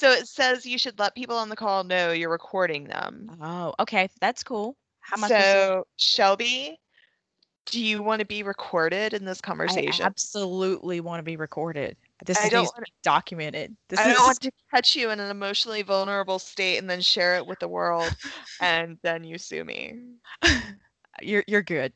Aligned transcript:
So 0.00 0.10
it 0.10 0.26
says 0.28 0.64
you 0.64 0.78
should 0.78 0.98
let 0.98 1.14
people 1.14 1.36
on 1.36 1.50
the 1.50 1.56
call 1.56 1.84
know 1.84 2.10
you're 2.10 2.30
recording 2.30 2.84
them. 2.84 3.36
Oh, 3.38 3.74
okay, 3.80 4.08
that's 4.18 4.42
cool. 4.42 4.74
How 5.00 5.20
much? 5.20 5.30
I 5.30 5.42
so 5.42 5.86
Shelby, 5.96 6.80
do 7.66 7.78
you 7.84 8.02
want 8.02 8.20
to 8.20 8.24
be 8.24 8.42
recorded 8.42 9.12
in 9.12 9.26
this 9.26 9.42
I 9.44 9.46
conversation? 9.46 10.06
absolutely 10.06 11.00
want 11.00 11.18
to 11.18 11.22
be 11.22 11.36
recorded. 11.36 11.98
This 12.24 12.40
I 12.40 12.46
is 12.46 12.50
don't 12.50 12.62
needs 12.62 12.72
to 12.72 12.84
documented. 13.02 13.76
This 13.90 14.00
I 14.00 14.08
is 14.08 14.16
don't 14.16 14.24
want 14.24 14.40
to 14.40 14.50
catch 14.70 14.96
you 14.96 15.10
in 15.10 15.20
an 15.20 15.30
emotionally 15.30 15.82
vulnerable 15.82 16.38
state 16.38 16.78
and 16.78 16.88
then 16.88 17.02
share 17.02 17.36
it 17.36 17.46
with 17.46 17.58
the 17.58 17.68
world, 17.68 18.16
and 18.62 18.96
then 19.02 19.22
you 19.22 19.36
sue 19.36 19.64
me. 19.64 19.98
you're 21.20 21.44
you're 21.46 21.60
good. 21.60 21.92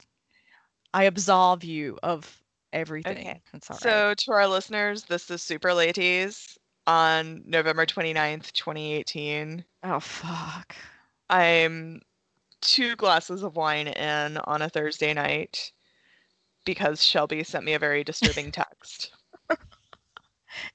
I 0.93 1.05
absolve 1.05 1.65
you 1.65 1.99
of 2.03 2.39
everything. 2.71 3.17
Okay, 3.17 3.41
That's 3.51 3.71
all 3.71 3.77
right. 3.77 3.83
So 3.83 4.15
to 4.15 4.33
our 4.33 4.47
listeners, 4.47 5.05
this 5.05 5.31
is 5.31 5.41
Super 5.41 5.73
Ladies 5.73 6.59
on 6.87 7.43
November 7.47 7.87
29th, 7.87 8.53
2018. 8.53 9.65
Oh 9.85 10.01
fuck. 10.01 10.75
I'm 11.31 12.01
two 12.61 12.97
glasses 12.97 13.43
of 13.43 13.57
wine 13.57 13.89
in 13.89 14.39
on 14.39 14.63
a 14.63 14.69
Thursday 14.69 15.13
night 15.15 15.73
because 16.65 17.03
Shelby 17.03 17.45
sent 17.45 17.65
me 17.65 17.75
a 17.75 17.79
very 17.79 18.05
disturbing 18.05 18.53
text. 18.53 19.13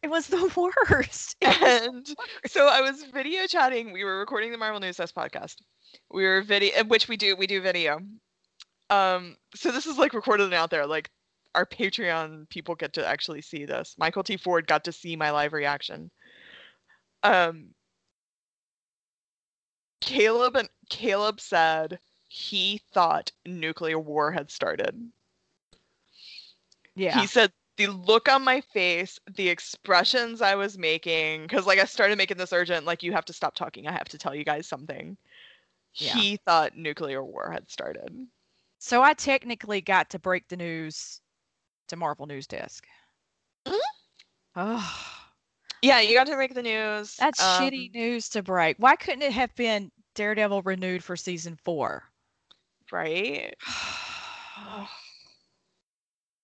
It 0.03 0.09
was 0.09 0.27
the 0.27 0.51
worst. 0.55 0.55
Was 0.91 1.35
the 1.41 1.89
and 1.89 2.15
so 2.45 2.67
I 2.67 2.81
was 2.81 3.03
video 3.03 3.47
chatting. 3.47 3.93
We 3.93 4.03
were 4.03 4.19
recording 4.19 4.51
the 4.51 4.57
Marvel 4.57 4.79
News 4.79 4.97
Desk 4.97 5.15
podcast. 5.15 5.55
We 6.11 6.23
were 6.23 6.41
video, 6.41 6.83
which 6.83 7.07
we 7.07 7.15
do. 7.17 7.35
We 7.35 7.47
do 7.47 7.61
video. 7.61 8.01
Um, 8.89 9.37
so 9.55 9.71
this 9.71 9.85
is 9.85 9.97
like 9.97 10.13
recorded 10.13 10.45
and 10.45 10.53
out 10.53 10.69
there. 10.69 10.85
Like 10.85 11.09
our 11.55 11.65
Patreon 11.65 12.47
people 12.49 12.75
get 12.75 12.93
to 12.93 13.05
actually 13.05 13.41
see 13.41 13.65
this. 13.65 13.95
Michael 13.97 14.23
T. 14.23 14.37
Ford 14.37 14.67
got 14.67 14.83
to 14.85 14.91
see 14.91 15.15
my 15.15 15.31
live 15.31 15.53
reaction. 15.53 16.11
Um, 17.23 17.69
Caleb 20.01 20.55
and 20.55 20.69
Caleb 20.89 21.41
said 21.41 21.99
he 22.27 22.81
thought 22.93 23.31
nuclear 23.45 23.99
war 23.99 24.31
had 24.31 24.51
started. 24.51 25.11
yeah. 26.95 27.19
He 27.19 27.27
said 27.27 27.51
the 27.77 27.87
look 27.87 28.29
on 28.29 28.43
my 28.43 28.61
face, 28.61 29.19
the 29.35 29.49
expressions 29.49 30.41
I 30.41 30.55
was 30.55 30.77
making, 30.77 31.43
because 31.43 31.65
like 31.65 31.79
I 31.79 31.85
started 31.85 32.17
making 32.17 32.37
this 32.37 32.53
urgent, 32.53 32.85
like 32.85 33.03
you 33.03 33.11
have 33.13 33.25
to 33.25 33.33
stop 33.33 33.55
talking. 33.55 33.87
I 33.87 33.91
have 33.91 34.09
to 34.09 34.17
tell 34.17 34.35
you 34.35 34.43
guys 34.43 34.67
something. 34.67 35.17
Yeah. 35.95 36.13
He 36.13 36.37
thought 36.45 36.77
nuclear 36.77 37.23
war 37.23 37.51
had 37.51 37.69
started. 37.69 38.27
So 38.77 39.01
I 39.01 39.13
technically 39.13 39.81
got 39.81 40.09
to 40.11 40.19
break 40.19 40.47
the 40.47 40.57
news 40.57 41.21
to 41.89 41.95
Marvel 41.95 42.25
News 42.25 42.47
Desk. 42.47 42.85
Mhm. 43.67 43.77
Oh, 44.55 45.05
Yeah, 45.81 45.99
you 46.01 46.13
got 46.15 46.27
to 46.27 46.37
make 46.37 46.53
the 46.53 46.63
news. 46.63 47.15
that's 47.17 47.41
um, 47.41 47.63
shitty 47.63 47.93
news 47.93 48.29
to 48.29 48.41
break. 48.43 48.77
Why 48.79 48.95
couldn't 48.95 49.21
it 49.21 49.31
have 49.33 49.53
been 49.55 49.91
Daredevil 50.15 50.61
renewed 50.63 51.03
for 51.03 51.15
season 51.15 51.57
four? 51.63 52.03
right? 52.91 53.53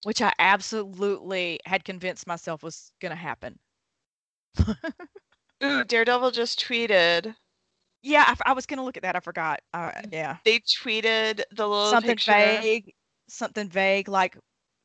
Which 0.04 0.22
I 0.22 0.32
absolutely 0.38 1.60
had 1.66 1.84
convinced 1.84 2.28
myself 2.28 2.62
was 2.62 2.92
going 3.02 3.10
to 3.10 3.16
happen. 3.16 3.58
Ooh, 5.64 5.84
Daredevil 5.84 6.30
just 6.32 6.60
tweeted. 6.64 7.36
Yeah, 8.04 8.36
I 8.46 8.54
was 8.54 8.68
going 8.68 8.78
to 8.78 8.84
look 8.84 8.98
at 8.98 9.04
that. 9.04 9.16
I 9.16 9.20
forgot. 9.20 9.62
Uh, 9.74 9.92
yeah. 10.12 10.38
They 10.46 10.60
tweeted 10.60 11.42
the 11.52 11.68
little 11.68 11.90
Something 11.90 12.12
picture. 12.12 12.32
vague. 12.34 12.94
Something 13.28 13.68
vague 13.68 14.08
like 14.08 14.38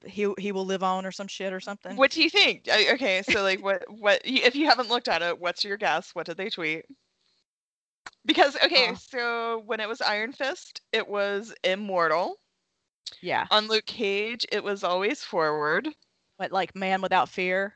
he 0.05 0.33
he 0.39 0.53
will 0.53 0.65
live 0.65 0.83
on 0.83 1.05
or 1.05 1.12
some 1.12 1.27
shit 1.27 1.53
or 1.53 1.61
something. 1.61 1.97
What 1.97 2.11
do 2.11 2.23
you 2.23 2.31
think? 2.31 2.69
Okay, 2.69 3.23
so 3.23 3.43
like, 3.43 3.62
what, 3.62 3.84
what? 3.89 4.20
If 4.25 4.55
you 4.55 4.67
haven't 4.67 4.89
looked 4.89 5.09
at 5.09 5.23
it, 5.23 5.39
what's 5.39 5.65
your 5.65 5.77
guess? 5.77 6.15
What 6.15 6.27
did 6.27 6.37
they 6.37 6.51
tweet? 6.51 6.84
Because 8.25 8.57
okay, 8.65 8.89
Uh. 8.89 8.95
so 8.95 9.62
when 9.67 9.81
it 9.81 9.89
was 9.89 10.01
Iron 10.01 10.33
Fist, 10.33 10.81
it 10.92 11.07
was 11.07 11.55
immortal. 11.65 12.37
Yeah. 13.20 13.47
On 13.51 13.69
Luke 13.69 13.86
Cage, 13.86 14.47
it 14.52 14.63
was 14.63 14.85
always 14.85 15.23
forward. 15.23 15.89
But 16.39 16.53
like 16.53 16.74
man 16.74 17.03
without 17.03 17.29
fear. 17.29 17.74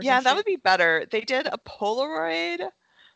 Yeah, 0.00 0.20
that 0.20 0.30
shit? 0.30 0.36
would 0.36 0.44
be 0.44 0.56
better. 0.56 1.06
They 1.10 1.22
did 1.22 1.46
a 1.46 1.58
Polaroid 1.66 2.68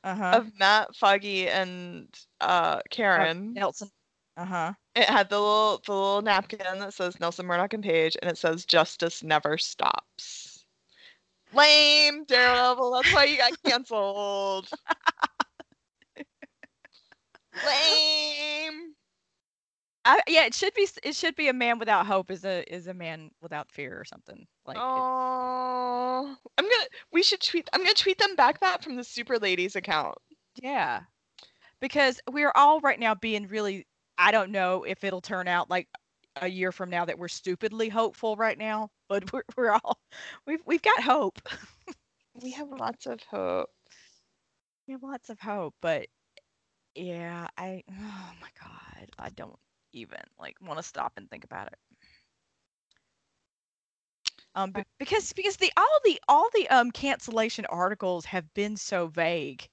uh-huh. 0.03 0.33
of 0.35 0.59
Matt 0.59 0.97
Foggy 0.97 1.49
and 1.49 2.09
uh, 2.41 2.81
Karen. 2.91 3.53
Nelson. 3.53 3.91
Uh-huh. 4.37 4.73
It 4.97 5.05
had 5.05 5.31
the 5.31 5.39
little 5.39 5.81
the 5.87 5.93
little 5.93 6.23
napkin 6.23 6.59
that 6.81 6.95
says 6.95 7.21
Nelson 7.21 7.47
Murdock 7.47 7.75
and 7.75 7.83
Page, 7.83 8.17
and 8.21 8.31
it 8.31 8.39
says 8.39 8.65
"Justice 8.65 9.23
never 9.23 9.57
stops." 9.57 10.65
Lame, 11.53 12.25
Daredevil. 12.25 12.91
That's 12.93 13.13
why 13.15 13.25
you 13.25 13.37
got 13.39 13.53
canceled. 13.65 14.69
Lame. 17.67 18.95
I, 20.05 20.21
yeah, 20.29 20.47
it 20.47 20.55
should 20.55 20.73
be 20.75 20.89
it 21.03 21.15
should 21.15 21.37
be 21.37 21.49
a 21.49 21.53
man 21.53 21.79
without 21.79 22.07
hope 22.07 22.31
is 22.31 22.45
a 22.45 22.65
is 22.73 22.87
a 22.87 22.95
man 22.95 23.31
without 23.43 23.71
fear 23.71 23.99
or 24.01 24.05
something. 24.05 24.47
Like 24.67 24.79
Oh, 24.81 26.35
I'm 26.59 26.65
gonna. 26.65 26.89
We 27.13 27.23
should 27.23 27.41
tweet. 27.43 27.69
I'm 27.73 27.83
gonna 27.83 27.95
tweet 27.95 28.19
them 28.19 28.35
back 28.35 28.61
that 28.61 28.83
from 28.83 28.97
the 28.97 29.05
Super 29.05 29.39
Ladies 29.39 29.77
account. 29.77 30.17
yeah. 30.61 31.01
Because 31.81 32.21
we're 32.31 32.53
all 32.55 32.81
right 32.81 33.01
now 33.01 33.15
being 33.15 33.47
really 33.47 33.87
I 34.21 34.33
don't 34.33 34.53
know 34.53 34.85
if 34.85 35.05
it'll 35.05 35.23
turn 35.23 35.49
out 35.49 35.71
like 35.71 35.89
a 36.41 36.49
year 36.49 36.73
from 36.73 36.91
now 36.91 37.05
that 37.07 37.19
we're 37.19 37.29
stupidly 37.29 37.89
hopeful 37.89 38.37
right 38.37 38.59
now, 38.59 38.91
but 39.09 39.33
we're 39.33 39.43
we're 39.57 39.73
all 39.73 39.99
we've 40.47 40.63
we've 40.67 40.83
got 40.83 41.03
hope. 41.03 41.41
We 42.35 42.53
have 42.53 42.71
lots 42.71 43.07
of 43.07 43.23
hope. 43.25 43.71
We 44.87 44.93
have 44.93 45.03
lots 45.03 45.31
of 45.31 45.41
hope, 45.41 45.75
but 45.81 46.09
yeah, 46.95 47.49
I 47.57 47.85
oh 47.91 48.33
my 48.41 48.51
god, 48.61 49.11
I 49.19 49.31
don't 49.31 49.59
even 49.93 50.21
like 50.39 50.57
want 50.61 50.79
to 50.79 50.83
stop 50.85 51.15
and 51.17 51.31
think 51.31 51.45
about 51.45 51.69
it. 51.69 51.79
Um, 54.55 54.73
be- 54.73 54.85
because 54.99 55.33
because 55.33 55.57
the 55.57 55.73
all 55.77 56.01
the 56.05 56.21
all 56.29 56.49
the 56.55 56.69
um 56.71 56.91
cancellation 56.93 57.67
articles 57.67 58.25
have 58.27 58.53
been 58.55 58.77
so 58.77 59.07
vague, 59.09 59.69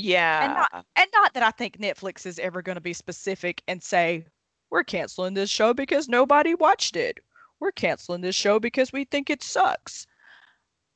Yeah. 0.00 0.66
and 0.96 1.06
not 1.12 1.34
that 1.34 1.42
I 1.42 1.50
think 1.50 1.78
Netflix 1.78 2.26
is 2.26 2.38
ever 2.38 2.62
going 2.62 2.76
to 2.76 2.80
be 2.80 2.92
specific 2.92 3.62
and 3.68 3.82
say 3.82 4.24
we're 4.70 4.84
canceling 4.84 5.34
this 5.34 5.50
show 5.50 5.74
because 5.74 6.08
nobody 6.08 6.54
watched 6.54 6.96
it. 6.96 7.18
We're 7.60 7.72
canceling 7.72 8.20
this 8.20 8.36
show 8.36 8.60
because 8.60 8.92
we 8.92 9.04
think 9.04 9.30
it 9.30 9.42
sucks. 9.42 10.06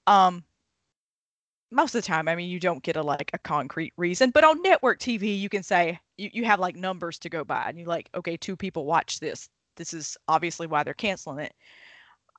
Um, 0.06 0.44
most 1.70 1.94
of 1.94 2.02
the 2.02 2.06
time, 2.06 2.28
I 2.28 2.36
mean, 2.36 2.50
you 2.50 2.60
don't 2.60 2.82
get 2.82 2.96
a 2.96 3.02
like 3.02 3.30
a 3.32 3.38
concrete 3.38 3.94
reason, 3.96 4.30
but 4.30 4.44
on 4.44 4.62
network 4.62 4.98
TV, 4.98 5.38
you 5.38 5.48
can 5.48 5.62
say 5.62 5.98
you, 6.16 6.30
you 6.32 6.44
have 6.44 6.60
like 6.60 6.76
numbers 6.76 7.18
to 7.20 7.30
go 7.30 7.44
by, 7.44 7.64
and 7.66 7.78
you 7.78 7.86
like, 7.86 8.10
okay, 8.14 8.36
two 8.36 8.56
people 8.56 8.84
watch 8.84 9.18
this. 9.20 9.48
This 9.76 9.94
is 9.94 10.16
obviously 10.28 10.66
why 10.66 10.82
they're 10.82 10.94
canceling 10.94 11.38
it. 11.38 11.54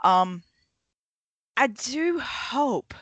Um, 0.04 0.44
I 1.58 1.68
do 1.68 2.20
hope 2.20 2.94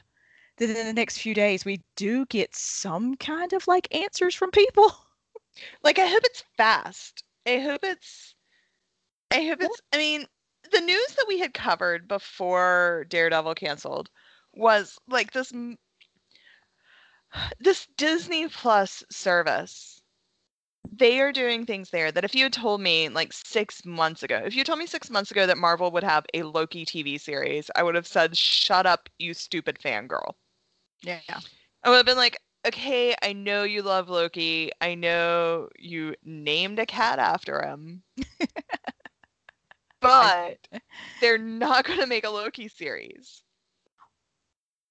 that 0.67 0.77
in 0.77 0.85
the 0.85 0.94
next 0.94 1.17
few 1.17 1.33
days 1.33 1.66
we 1.66 1.81
do 1.95 2.25
get 2.27 2.55
some 2.55 3.16
kind 3.16 3.51
of 3.53 3.67
like 3.67 3.88
answers 3.95 4.35
from 4.35 4.51
people. 4.51 4.94
like 5.83 5.97
I 5.97 6.05
hope 6.05 6.22
it's 6.23 6.44
fast. 6.55 7.23
I 7.47 7.57
hope 7.59 7.79
it's 7.83 8.35
I 9.31 9.44
hope 9.45 9.61
it's 9.61 9.81
I 9.91 9.97
mean, 9.97 10.25
the 10.72 10.81
news 10.81 11.16
that 11.17 11.25
we 11.27 11.39
had 11.39 11.53
covered 11.53 12.07
before 12.07 13.05
Daredevil 13.09 13.55
canceled 13.55 14.09
was 14.53 14.99
like 15.07 15.31
this 15.33 15.51
this 17.59 17.88
Disney 17.97 18.47
Plus 18.47 19.03
service. 19.09 20.01
They 20.91 21.22
are 21.22 21.31
doing 21.31 21.66
things 21.66 21.89
there 21.89 22.11
that 22.11 22.25
if 22.25 22.35
you 22.35 22.43
had 22.43 22.53
told 22.53 22.81
me 22.81 23.09
like 23.09 23.33
6 23.33 23.85
months 23.85 24.23
ago, 24.23 24.41
if 24.45 24.55
you 24.55 24.63
told 24.63 24.79
me 24.79 24.85
6 24.85 25.09
months 25.09 25.31
ago 25.31 25.47
that 25.47 25.57
Marvel 25.57 25.89
would 25.91 26.03
have 26.03 26.25
a 26.33 26.43
Loki 26.43 26.85
TV 26.85 27.19
series, 27.19 27.72
I 27.75 27.83
would 27.83 27.95
have 27.95 28.07
said 28.07 28.38
shut 28.38 28.85
up 28.85 29.09
you 29.17 29.33
stupid 29.33 29.79
fangirl. 29.83 30.35
Yeah. 31.03 31.19
I 31.84 31.89
would 31.89 31.97
have 31.97 32.05
been 32.05 32.17
like, 32.17 32.37
okay, 32.67 33.16
I 33.22 33.34
know 33.34 33.64
you 33.64 33.81
love 33.81 34.09
Loki. 34.09 34.72
I 34.81 34.96
know 34.96 35.70
you 35.78 36.16
named 36.23 36.79
a 36.79 36.85
cat 36.85 37.20
after 37.20 37.61
him. 37.66 38.03
but 40.02 40.58
they're 41.22 41.37
not 41.37 41.85
going 41.85 41.99
to 41.99 42.08
make 42.08 42.26
a 42.26 42.29
Loki 42.29 42.67
series. 42.67 43.43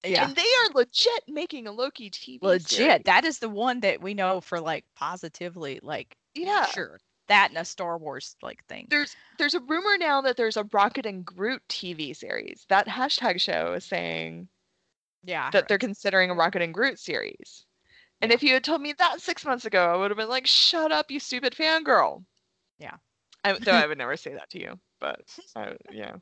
Yeah. 0.03 0.25
And 0.25 0.35
they 0.35 0.41
are 0.41 0.73
legit 0.73 1.23
making 1.27 1.67
a 1.67 1.71
Loki 1.71 2.09
TV 2.09 2.39
Legit. 2.41 2.69
series. 2.69 3.01
That 3.05 3.23
is 3.23 3.39
the 3.39 3.49
one 3.49 3.81
that 3.81 4.01
we 4.01 4.13
know 4.13 4.41
for 4.41 4.59
like 4.59 4.83
positively 4.95 5.79
like 5.83 6.15
yeah. 6.33 6.65
sure. 6.65 6.99
That 7.27 7.49
and 7.49 7.57
a 7.57 7.63
Star 7.63 7.97
Wars 7.97 8.35
like 8.41 8.65
thing. 8.65 8.87
There's 8.89 9.15
there's 9.37 9.53
a 9.53 9.59
rumor 9.61 9.97
now 9.97 10.21
that 10.21 10.37
there's 10.37 10.57
a 10.57 10.67
Rocket 10.73 11.05
and 11.05 11.23
Groot 11.23 11.61
TV 11.69 12.15
series. 12.15 12.65
That 12.67 12.87
hashtag 12.87 13.39
show 13.39 13.73
is 13.73 13.85
saying 13.85 14.49
Yeah. 15.23 15.49
That 15.51 15.61
heard- 15.63 15.67
they're 15.69 15.77
considering 15.77 16.29
a 16.29 16.35
Rocket 16.35 16.61
and 16.61 16.73
Groot 16.73 16.99
series. 16.99 17.65
And 18.21 18.31
Yeah. 18.31 18.35
if 18.35 18.43
you 18.43 18.53
had 18.53 18.63
told 18.63 18.81
me 18.81 18.93
that 18.93 19.21
six 19.21 19.43
months 19.45 19.65
ago, 19.65 19.91
I 19.91 19.95
would 19.97 20.11
have 20.11 20.17
been 20.17 20.29
like, 20.29 20.45
"Shut 20.47 20.91
up, 20.91 21.09
you 21.11 21.19
stupid 21.19 21.53
fangirl." 21.53 22.23
Yeah. 22.77 22.97
I, 23.43 23.53
though 23.53 23.71
I 23.71 23.87
would 23.87 23.97
never 23.97 24.15
say 24.17 24.33
that 24.33 24.49
to 24.51 24.59
you, 24.59 24.79
but 24.99 25.21
I, 25.55 25.75
yeah. 25.91 26.15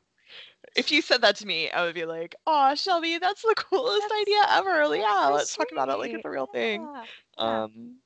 if 0.76 0.90
you 0.90 1.02
said 1.02 1.20
that 1.22 1.36
to 1.36 1.46
me, 1.46 1.70
I 1.70 1.84
would 1.84 1.94
be 1.94 2.06
like, 2.06 2.34
"Oh, 2.46 2.74
Shelby, 2.74 3.18
that's 3.18 3.42
the 3.42 3.54
coolest 3.56 4.00
That's- 4.08 4.20
idea 4.22 4.46
ever. 4.50 4.96
Yeah, 4.96 5.26
so 5.28 5.34
let's 5.34 5.54
talk 5.56 5.68
about 5.72 5.88
it 5.90 5.96
like 5.98 6.10
it's 6.12 6.18
a 6.18 6.22
sweet. 6.22 6.30
real 6.32 6.46
thing." 6.46 6.82
Yeah, 6.82 7.04
yeah. 7.38 7.62
Um, 7.64 7.96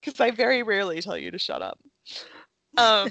because 0.00 0.20
I 0.20 0.30
very 0.30 0.62
rarely 0.62 1.00
tell 1.02 1.16
you 1.18 1.30
to 1.30 1.38
shut 1.38 1.62
up. 1.62 1.78
Um, 2.76 3.10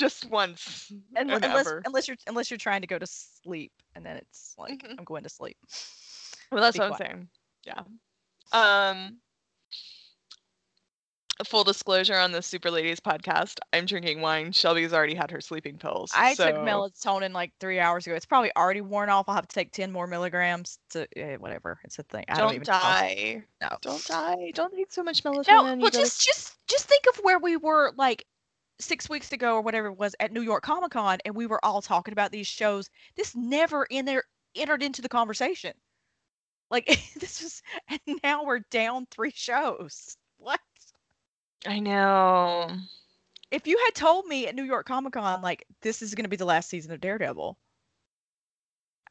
just 0.00 0.28
once 0.30 0.90
and 1.16 1.30
unless 1.30 1.66
ever. 1.66 1.82
unless 1.86 2.08
you're 2.08 2.16
unless 2.26 2.50
you're 2.50 2.58
trying 2.58 2.80
to 2.80 2.86
go 2.86 2.98
to 2.98 3.06
sleep 3.06 3.72
and 3.94 4.04
then 4.04 4.16
it's 4.16 4.54
like 4.58 4.82
Mhm. 4.82 4.96
I'm 4.98 5.04
going 5.04 5.22
to 5.22 5.28
sleep. 5.28 5.56
Well, 6.50 6.62
that's 6.62 6.76
Be 6.76 6.80
what 6.82 6.92
I'm 6.92 6.98
saying. 6.98 7.28
Yeah. 7.64 7.82
Um. 8.52 9.18
Full 11.46 11.64
disclosure 11.64 12.16
on 12.16 12.32
the 12.32 12.42
Super 12.42 12.70
Ladies 12.70 13.00
podcast, 13.00 13.60
I'm 13.72 13.86
drinking 13.86 14.20
wine. 14.20 14.52
Shelby's 14.52 14.92
already 14.92 15.14
had 15.14 15.30
her 15.30 15.40
sleeping 15.40 15.78
pills. 15.78 16.10
I 16.14 16.34
took 16.34 16.54
melatonin 16.56 17.32
like 17.32 17.52
three 17.60 17.80
hours 17.80 18.06
ago. 18.06 18.14
It's 18.14 18.26
probably 18.26 18.50
already 18.56 18.82
worn 18.82 19.08
off. 19.08 19.26
I'll 19.26 19.36
have 19.36 19.48
to 19.48 19.54
take 19.54 19.72
ten 19.72 19.90
more 19.90 20.06
milligrams 20.06 20.78
to 20.90 21.06
eh, 21.16 21.36
whatever. 21.36 21.80
It's 21.84 21.98
a 21.98 22.02
thing. 22.02 22.26
I 22.28 22.34
don't, 22.34 22.48
Don't, 22.48 22.54
even 22.56 22.66
die. 22.66 23.42
No. 23.62 23.68
Don't 23.80 24.04
die. 24.04 24.52
Don't 24.54 24.74
take 24.74 24.92
so 24.92 25.02
much 25.02 25.24
melatonin. 25.24 25.46
No, 25.48 25.76
well, 25.76 25.90
just 25.90 26.26
just 26.26 26.58
just 26.68 26.86
think 26.86 27.04
of 27.08 27.16
where 27.24 27.38
we 27.38 27.56
were 27.56 27.92
like 27.96 28.26
six 28.80 29.08
weeks 29.08 29.32
ago 29.32 29.54
or 29.54 29.60
whatever 29.60 29.88
it 29.88 29.98
was 29.98 30.14
at 30.20 30.32
New 30.32 30.42
York 30.42 30.62
Comic 30.62 30.92
Con, 30.92 31.18
and 31.24 31.34
we 31.34 31.46
were 31.46 31.64
all 31.64 31.82
talking 31.82 32.12
about 32.12 32.32
these 32.32 32.46
shows. 32.46 32.90
This 33.16 33.34
never 33.34 33.84
in 33.84 34.04
there 34.04 34.24
entered 34.54 34.82
into 34.82 35.02
the 35.02 35.08
conversation. 35.08 35.72
Like 36.70 36.86
this 37.20 37.42
was, 37.42 37.62
and 37.88 38.20
now 38.22 38.44
we're 38.44 38.60
down 38.70 39.06
three 39.10 39.32
shows. 39.34 40.16
What? 40.42 40.58
I 41.66 41.80
know. 41.80 42.70
If 43.50 43.66
you 43.66 43.78
had 43.84 43.94
told 43.94 44.24
me 44.24 44.46
at 44.46 44.54
New 44.54 44.62
York 44.62 44.86
Comic 44.86 45.12
Con 45.12 45.42
like 45.42 45.66
this 45.82 46.00
is 46.00 46.14
going 46.14 46.24
to 46.24 46.30
be 46.30 46.36
the 46.36 46.46
last 46.46 46.70
season 46.70 46.92
of 46.92 47.00
Daredevil, 47.02 47.58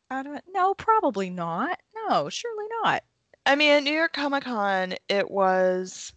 I 0.10 0.24
don't. 0.24 0.44
No, 0.52 0.74
probably 0.74 1.30
not. 1.30 1.78
No, 2.08 2.30
surely 2.30 2.66
not. 2.84 3.04
I 3.46 3.56
mean, 3.56 3.72
at 3.72 3.84
New 3.84 3.94
York 3.94 4.14
Comic 4.14 4.44
Con, 4.44 4.96
it 5.08 5.30
was. 5.30 6.14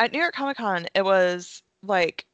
At 0.00 0.12
New 0.12 0.18
York 0.18 0.34
Comic 0.34 0.56
Con, 0.56 0.86
it 0.94 1.04
was 1.04 1.62
like 1.82 2.24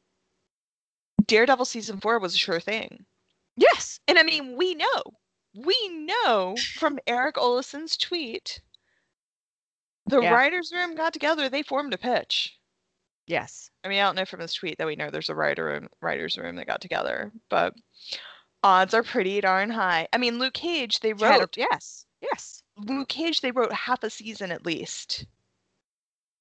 Daredevil 1.25 1.65
season 1.65 1.99
four 1.99 2.17
was 2.17 2.33
a 2.33 2.37
sure 2.37 2.61
thing. 2.61 3.05
Yes. 3.57 3.99
And 4.07 4.17
I 4.17 4.23
mean, 4.23 4.55
we 4.55 4.73
know, 4.73 5.03
we 5.53 5.89
know 5.89 6.55
from 6.75 6.97
Erik 7.07 7.35
Oleson's 7.35 7.97
tweet, 7.97 8.61
the 10.05 10.21
Yeah. 10.21 10.33
writers' 10.33 10.71
room 10.71 10.95
got 10.95 11.11
together. 11.11 11.49
They 11.49 11.61
formed 11.61 11.93
a 11.93 11.97
pitch. 11.97 12.57
Yes. 13.25 13.69
I 13.83 13.89
mean, 13.89 13.99
I 13.99 14.03
don't 14.03 14.15
know 14.15 14.23
from 14.23 14.39
his 14.39 14.53
tweet 14.53 14.77
that 14.77 14.87
we 14.87 14.95
know 14.95 15.09
there's 15.09 15.29
a 15.29 15.35
writer 15.35 15.65
room, 15.65 15.89
writers' 16.01 16.37
room 16.37 16.55
that 16.55 16.67
got 16.67 16.79
together, 16.79 17.33
but 17.49 17.73
odds 18.63 18.93
are 18.93 19.03
pretty 19.03 19.41
darn 19.41 19.69
high. 19.71 20.07
I 20.13 20.17
mean, 20.17 20.39
Luke 20.39 20.53
Cage, 20.53 21.01
they 21.01 21.11
wrote 21.11 21.57
yes. 21.57 22.05
Yes. 22.21 22.63
Luke 22.77 23.09
Cage, 23.09 23.41
they 23.41 23.51
wrote 23.51 23.73
half 23.73 24.03
a 24.03 24.09
season 24.09 24.53
at 24.53 24.65
least. 24.65 25.25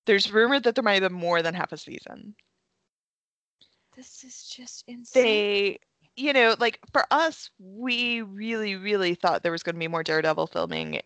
There's 0.07 0.33
rumored 0.33 0.65
that 0.65 0.75
there 0.75 0.85
might 0.85 1.03
have 1.03 1.11
been 1.11 1.19
more 1.19 1.43
than 1.43 1.55
half 1.55 1.73
a 1.73 1.77
season. 1.77 2.35
This 3.97 4.25
is 4.25 4.45
just 4.45 4.85
insane. 4.87 5.23
They, 5.23 5.79
you 6.17 6.33
know, 6.33 6.55
like 6.59 6.81
for 6.93 7.05
us, 7.11 7.51
we 7.59 8.23
really, 8.23 8.77
really 8.77 9.15
thought 9.15 9.43
there 9.43 9.53
was 9.53 9.63
going 9.63 9.75
to 9.75 9.81
be 9.81 9.89
more 9.89 10.03
Daredevil 10.03 10.47
filming 10.49 11.01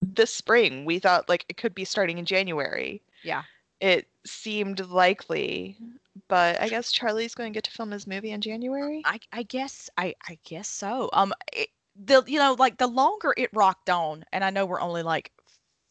this 0.00 0.34
spring. 0.34 0.84
We 0.84 0.98
thought 0.98 1.28
like 1.28 1.44
it 1.48 1.56
could 1.56 1.74
be 1.74 1.84
starting 1.84 2.18
in 2.18 2.24
January. 2.24 3.02
Yeah. 3.22 3.42
It 3.80 4.08
seemed 4.24 4.80
likely, 4.88 5.76
but 6.28 6.60
I 6.60 6.68
guess 6.68 6.92
Charlie's 6.92 7.34
going 7.34 7.52
to 7.52 7.56
get 7.56 7.64
to 7.64 7.70
film 7.70 7.90
his 7.90 8.06
movie 8.06 8.30
in 8.30 8.40
January. 8.40 9.02
I 9.04 9.18
I 9.32 9.42
guess 9.42 9.90
I 9.98 10.14
I 10.28 10.38
guess 10.44 10.68
so. 10.68 11.10
Um, 11.12 11.32
it, 11.52 11.68
the 11.96 12.22
you 12.26 12.38
know 12.38 12.54
like 12.58 12.78
the 12.78 12.86
longer 12.86 13.34
it 13.36 13.50
rocked 13.52 13.90
on, 13.90 14.24
and 14.32 14.44
I 14.44 14.50
know 14.50 14.66
we're 14.66 14.80
only 14.80 15.02
like 15.02 15.32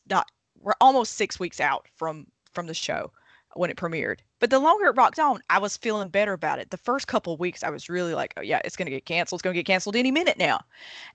not 0.09 0.31
we're 0.59 0.73
almost 0.79 1.13
six 1.13 1.39
weeks 1.39 1.59
out 1.59 1.87
from 1.97 2.27
from 2.53 2.67
the 2.67 2.73
show 2.73 3.11
when 3.55 3.69
it 3.69 3.77
premiered. 3.77 4.19
But 4.39 4.49
the 4.49 4.59
longer 4.59 4.87
it 4.87 4.95
rocked 4.95 5.19
on, 5.19 5.41
I 5.49 5.59
was 5.59 5.77
feeling 5.77 6.09
better 6.09 6.33
about 6.33 6.59
it. 6.59 6.69
The 6.69 6.77
first 6.77 7.07
couple 7.07 7.35
weeks, 7.37 7.63
I 7.63 7.69
was 7.69 7.89
really 7.89 8.13
like, 8.13 8.33
oh 8.37 8.41
yeah, 8.41 8.61
it's 8.63 8.75
gonna 8.75 8.89
get 8.89 9.05
canceled. 9.05 9.39
It's 9.39 9.43
gonna 9.43 9.53
get 9.53 9.65
canceled 9.65 9.95
any 9.95 10.11
minute 10.11 10.37
now. 10.37 10.61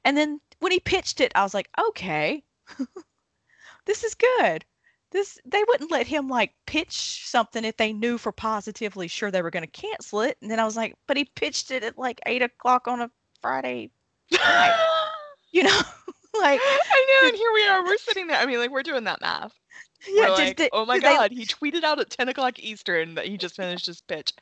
And 0.04 0.16
then 0.16 0.40
when 0.60 0.72
he 0.72 0.80
pitched 0.80 1.20
it, 1.20 1.32
I 1.34 1.42
was 1.42 1.54
like, 1.54 1.68
okay, 1.88 2.42
this 3.86 4.04
is 4.04 4.14
good. 4.14 4.64
This 5.12 5.38
they 5.44 5.62
wouldn't 5.68 5.90
let 5.90 6.06
him 6.06 6.28
like 6.28 6.52
pitch 6.66 7.26
something 7.26 7.64
if 7.64 7.76
they 7.76 7.92
knew 7.92 8.18
for 8.18 8.32
positively 8.32 9.08
sure 9.08 9.30
they 9.30 9.42
were 9.42 9.50
going 9.50 9.64
to 9.64 9.80
cancel 9.80 10.20
it. 10.20 10.36
And 10.42 10.50
then 10.50 10.60
I 10.60 10.64
was 10.64 10.76
like, 10.76 10.96
but 11.06 11.16
he 11.16 11.24
pitched 11.24 11.70
it 11.70 11.84
at 11.84 11.96
like 11.96 12.20
eight 12.26 12.42
o'clock 12.42 12.88
on 12.88 13.00
a 13.00 13.10
Friday, 13.40 13.90
night. 14.32 14.74
you 15.52 15.62
know, 15.62 15.70
like 16.40 16.60
I 16.62 17.20
know, 17.22 17.28
and 17.28 17.36
here 17.36 17.52
we 17.54 17.66
are. 17.66 17.84
We're 17.84 17.96
sitting 17.98 18.26
there. 18.26 18.38
I 18.38 18.46
mean, 18.46 18.58
like 18.58 18.70
we're 18.70 18.82
doing 18.82 19.04
that 19.04 19.20
math. 19.20 19.58
Yeah, 20.08 20.26
did- 20.26 20.32
like, 20.32 20.56
did- 20.56 20.70
oh 20.72 20.84
my 20.86 20.94
did 20.94 21.04
they- 21.04 21.14
god, 21.16 21.32
he 21.32 21.44
tweeted 21.46 21.82
out 21.84 22.00
at 22.00 22.10
10 22.10 22.28
o'clock 22.28 22.58
Eastern 22.58 23.14
that 23.14 23.26
he 23.26 23.36
just 23.36 23.56
finished 23.56 23.86
his 23.86 24.00
pitch. 24.00 24.32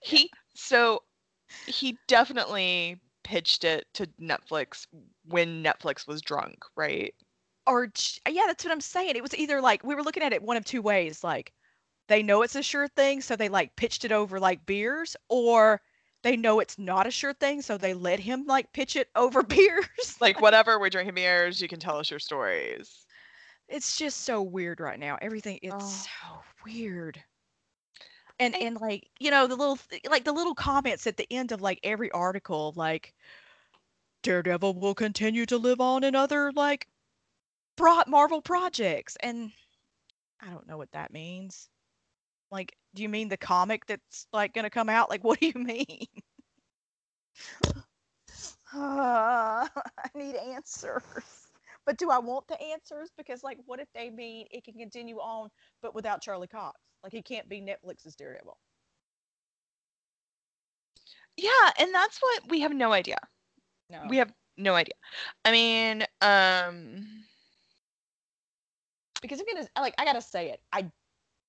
He 0.00 0.30
so 0.54 1.02
he 1.66 1.98
definitely 2.08 3.00
pitched 3.24 3.64
it 3.64 3.86
to 3.94 4.06
Netflix 4.20 4.86
when 5.26 5.62
Netflix 5.62 6.06
was 6.06 6.20
drunk, 6.22 6.64
right? 6.76 7.14
or 7.68 7.88
yeah, 8.28 8.42
that's 8.48 8.64
what 8.64 8.72
I'm 8.72 8.80
saying. 8.80 9.14
It 9.14 9.22
was 9.22 9.34
either 9.36 9.60
like 9.60 9.84
we 9.84 9.94
were 9.94 10.02
looking 10.02 10.24
at 10.24 10.32
it 10.32 10.42
one 10.42 10.56
of 10.56 10.64
two 10.64 10.82
ways, 10.82 11.22
like 11.22 11.52
they 12.08 12.20
know 12.20 12.42
it's 12.42 12.56
a 12.56 12.62
sure 12.62 12.88
thing, 12.88 13.20
so 13.20 13.36
they 13.36 13.48
like 13.48 13.76
pitched 13.76 14.04
it 14.04 14.10
over 14.10 14.40
like 14.40 14.66
beers, 14.66 15.16
or 15.28 15.80
they 16.24 16.36
know 16.36 16.58
it's 16.58 16.76
not 16.76 17.06
a 17.06 17.10
sure 17.12 17.32
thing, 17.34 17.62
so 17.62 17.78
they 17.78 17.94
let 17.94 18.18
him 18.18 18.46
like 18.46 18.72
pitch 18.72 18.96
it 18.96 19.08
over 19.14 19.42
beers. 19.44 20.16
Like 20.20 20.40
whatever, 20.40 20.80
we're 20.80 20.90
drinking 20.90 21.14
beers, 21.14 21.60
you 21.60 21.68
can 21.68 21.78
tell 21.78 21.98
us 21.98 22.10
your 22.10 22.18
stories. 22.18 23.06
It's 23.72 23.96
just 23.96 24.20
so 24.22 24.42
weird 24.42 24.80
right 24.80 24.98
now. 25.00 25.18
Everything 25.22 25.58
it's 25.62 25.74
Oh. 25.74 26.06
so 26.38 26.44
weird. 26.64 27.22
And 28.38 28.54
I- 28.54 28.58
and 28.58 28.80
like, 28.80 29.10
you 29.20 29.30
know, 29.30 29.46
the 29.46 29.56
little 29.56 29.78
like 30.08 30.24
the 30.24 30.32
little 30.32 30.54
comments 30.54 31.06
at 31.06 31.16
the 31.16 31.26
end 31.32 31.52
of 31.52 31.60
like 31.62 31.80
every 31.82 32.10
article 32.12 32.72
like 32.76 33.14
Daredevil 34.22 34.74
will 34.74 34.94
continue 34.94 35.46
to 35.46 35.58
live 35.58 35.80
on 35.80 36.04
in 36.04 36.14
other 36.14 36.52
like 36.52 36.88
brought 37.76 38.08
Marvel 38.08 38.42
projects 38.42 39.16
and 39.16 39.52
I 40.40 40.50
don't 40.50 40.66
know 40.66 40.76
what 40.78 40.92
that 40.92 41.12
means. 41.12 41.68
Like, 42.50 42.76
do 42.94 43.02
you 43.02 43.08
mean 43.08 43.28
the 43.28 43.36
comic 43.36 43.86
that's 43.86 44.26
like 44.32 44.54
going 44.54 44.64
to 44.64 44.70
come 44.70 44.88
out? 44.88 45.08
Like 45.10 45.24
what 45.24 45.40
do 45.40 45.46
you 45.46 45.54
mean? 45.56 46.06
Uh, 48.74 49.68
I 49.98 50.10
need 50.14 50.36
answers. 50.36 51.41
But 51.84 51.98
do 51.98 52.10
I 52.10 52.18
want 52.18 52.46
the 52.48 52.60
answers? 52.60 53.10
Because 53.16 53.42
like, 53.42 53.58
what 53.66 53.80
if 53.80 53.88
they 53.94 54.10
mean 54.10 54.46
it 54.50 54.64
can 54.64 54.74
continue 54.74 55.16
on, 55.16 55.48
but 55.82 55.94
without 55.94 56.22
Charlie 56.22 56.46
Cox? 56.46 56.78
Like, 57.02 57.12
he 57.12 57.22
can't 57.22 57.48
be 57.48 57.60
Netflix's 57.60 58.14
Daredevil. 58.14 58.56
Yeah, 61.36 61.70
and 61.78 61.92
that's 61.94 62.18
what 62.20 62.48
we 62.48 62.60
have 62.60 62.72
no 62.72 62.92
idea. 62.92 63.18
No. 63.90 64.02
We 64.08 64.18
have 64.18 64.32
no 64.56 64.74
idea. 64.74 64.94
I 65.44 65.50
mean, 65.50 66.04
um 66.20 67.06
because 69.22 69.40
I'm 69.40 69.46
gonna 69.52 69.68
like 69.76 69.94
I 69.98 70.04
gotta 70.04 70.20
say 70.20 70.50
it. 70.50 70.60
I 70.72 70.90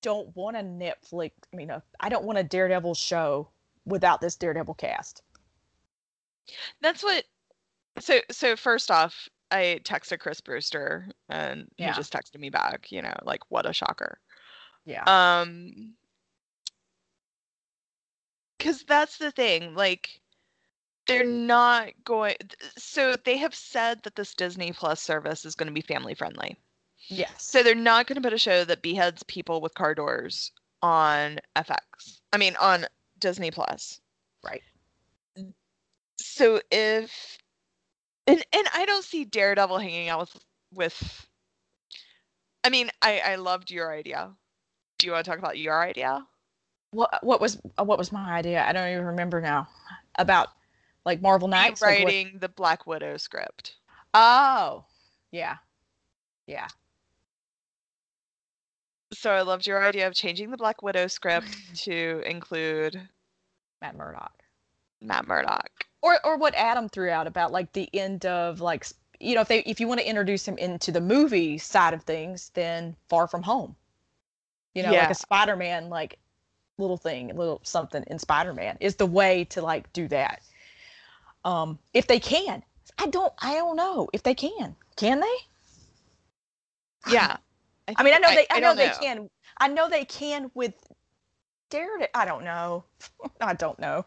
don't 0.02 0.34
want 0.36 0.56
a 0.56 0.60
Netflix. 0.60 1.32
I 1.52 1.56
mean, 1.56 1.70
a, 1.70 1.82
I 2.00 2.08
don't 2.08 2.24
want 2.24 2.38
a 2.38 2.44
Daredevil 2.44 2.94
show 2.94 3.48
without 3.84 4.20
this 4.20 4.36
Daredevil 4.36 4.74
cast. 4.74 5.22
that's 6.80 7.02
what 7.02 7.24
so 8.00 8.20
so 8.30 8.56
first 8.56 8.90
off, 8.90 9.28
I 9.50 9.80
texted 9.84 10.20
Chris 10.20 10.40
Brewster 10.40 11.08
and 11.28 11.68
Yeah. 11.78 11.92
he 11.92 11.96
just 11.96 12.12
texted 12.12 12.38
me 12.40 12.50
back, 12.50 12.90
you 12.90 13.02
know, 13.02 13.14
like 13.22 13.40
what 13.50 13.66
a 13.66 13.72
shocker. 13.72 14.18
Yeah. 14.84 15.04
Um 15.06 15.94
cuz 18.58 18.84
that's 18.84 19.18
the 19.18 19.30
thing, 19.30 19.74
like 19.74 20.20
they're 21.06 21.24
not 21.24 21.90
going 22.04 22.36
so 22.78 23.14
they 23.24 23.36
have 23.36 23.54
said 23.54 24.02
that 24.04 24.16
this 24.16 24.34
Disney 24.34 24.72
Plus 24.72 25.00
service 25.00 25.44
is 25.44 25.54
going 25.54 25.66
to 25.66 25.72
be 25.72 25.82
family 25.82 26.14
friendly. 26.14 26.56
yes. 27.08 27.44
So 27.44 27.62
they're 27.62 27.74
not 27.74 28.06
going 28.06 28.16
to 28.16 28.22
put 28.22 28.32
a 28.32 28.38
show 28.38 28.64
that 28.64 28.80
beheads 28.82 29.22
people 29.24 29.60
with 29.60 29.74
car 29.74 29.94
doors 29.94 30.52
on 30.82 31.38
FX. 31.56 32.20
I 32.32 32.38
mean 32.38 32.56
on 32.56 32.86
Disney 33.18 33.50
Plus. 33.50 34.00
right. 34.42 34.62
So 36.18 36.60
if 36.70 37.38
and 38.26 38.44
and 38.52 38.68
I 38.74 38.84
don't 38.86 39.04
see 39.04 39.24
Daredevil 39.24 39.78
hanging 39.78 40.08
out 40.08 40.20
with 40.20 40.44
with 40.72 41.26
I 42.64 42.70
mean, 42.70 42.90
I 43.02 43.20
I 43.20 43.34
loved 43.36 43.70
your 43.70 43.92
idea. 43.92 44.32
Do 44.98 45.06
you 45.06 45.12
want 45.12 45.24
to 45.24 45.30
talk 45.30 45.38
about 45.38 45.58
your 45.58 45.82
idea? 45.82 46.26
What 46.90 47.22
what 47.22 47.40
was 47.40 47.60
uh, 47.78 47.84
what 47.84 47.98
was 47.98 48.10
my 48.10 48.32
idea? 48.32 48.64
I 48.64 48.72
don't 48.72 48.90
even 48.90 49.04
remember 49.04 49.40
now. 49.40 49.68
About 50.16 50.48
like 51.04 51.20
Marvel 51.20 51.48
Knights. 51.48 51.82
like, 51.82 52.04
writing 52.04 52.38
the 52.40 52.48
Black 52.48 52.86
Widow 52.86 53.16
script. 53.18 53.74
oh. 54.14 54.84
Yeah. 55.30 55.56
Yeah. 56.46 56.68
So 59.12 59.30
I 59.30 59.42
loved 59.42 59.66
your 59.66 59.84
idea 59.84 60.06
of 60.06 60.14
changing 60.14 60.50
the 60.50 60.56
Black 60.56 60.82
Widow 60.82 61.08
script 61.08 61.48
to 61.84 62.22
include 62.24 63.08
Matt 63.82 63.96
Murdock. 63.96 64.32
Matt 65.00 65.26
Murdock. 65.26 65.70
Or 66.04 66.18
or 66.24 66.36
what 66.36 66.54
Adam 66.54 66.88
threw 66.88 67.08
out 67.08 67.26
about 67.26 67.50
like 67.50 67.72
the 67.72 67.88
end 67.94 68.26
of 68.26 68.60
like 68.60 68.86
you 69.20 69.34
know 69.34 69.40
if 69.40 69.48
they 69.48 69.60
if 69.60 69.80
you 69.80 69.88
want 69.88 70.00
to 70.00 70.08
introduce 70.08 70.46
him 70.46 70.58
into 70.58 70.92
the 70.92 71.00
movie 71.00 71.56
side 71.56 71.94
of 71.94 72.02
things, 72.02 72.50
then 72.54 72.94
Far 73.08 73.26
From 73.26 73.42
Home. 73.42 73.74
You 74.74 74.82
know, 74.82 74.92
like 74.92 75.10
a 75.10 75.14
Spider-Man 75.14 75.88
like 75.88 76.18
little 76.78 76.98
thing, 76.98 77.28
little 77.28 77.60
something 77.62 78.04
in 78.08 78.18
Spider-Man 78.18 78.76
is 78.80 78.96
the 78.96 79.06
way 79.06 79.44
to 79.46 79.62
like 79.62 79.90
do 79.92 80.06
that. 80.08 80.42
Um, 81.44 81.78
if 81.94 82.06
they 82.06 82.20
can, 82.20 82.62
I 82.98 83.06
don't 83.06 83.32
I 83.38 83.54
don't 83.54 83.76
know 83.76 84.08
if 84.12 84.22
they 84.22 84.34
can. 84.34 84.76
Can 84.96 85.20
they? 85.20 85.36
Yeah. 87.12 87.36
I 87.96 88.02
mean, 88.02 88.14
I 88.14 88.18
know 88.18 88.34
they 88.34 88.46
I, 88.50 88.60
know 88.60 88.74
don't 88.74 88.76
they 88.76 88.92
can. 89.00 89.30
I 89.58 89.68
know 89.68 89.88
they 89.88 90.04
can 90.04 90.50
with 90.54 90.74
Daredevil. 91.70 92.08
I 92.14 92.24
don't 92.26 92.44
know. 92.44 92.84
I 93.40 93.54
don't 93.54 93.78
know. 93.78 94.04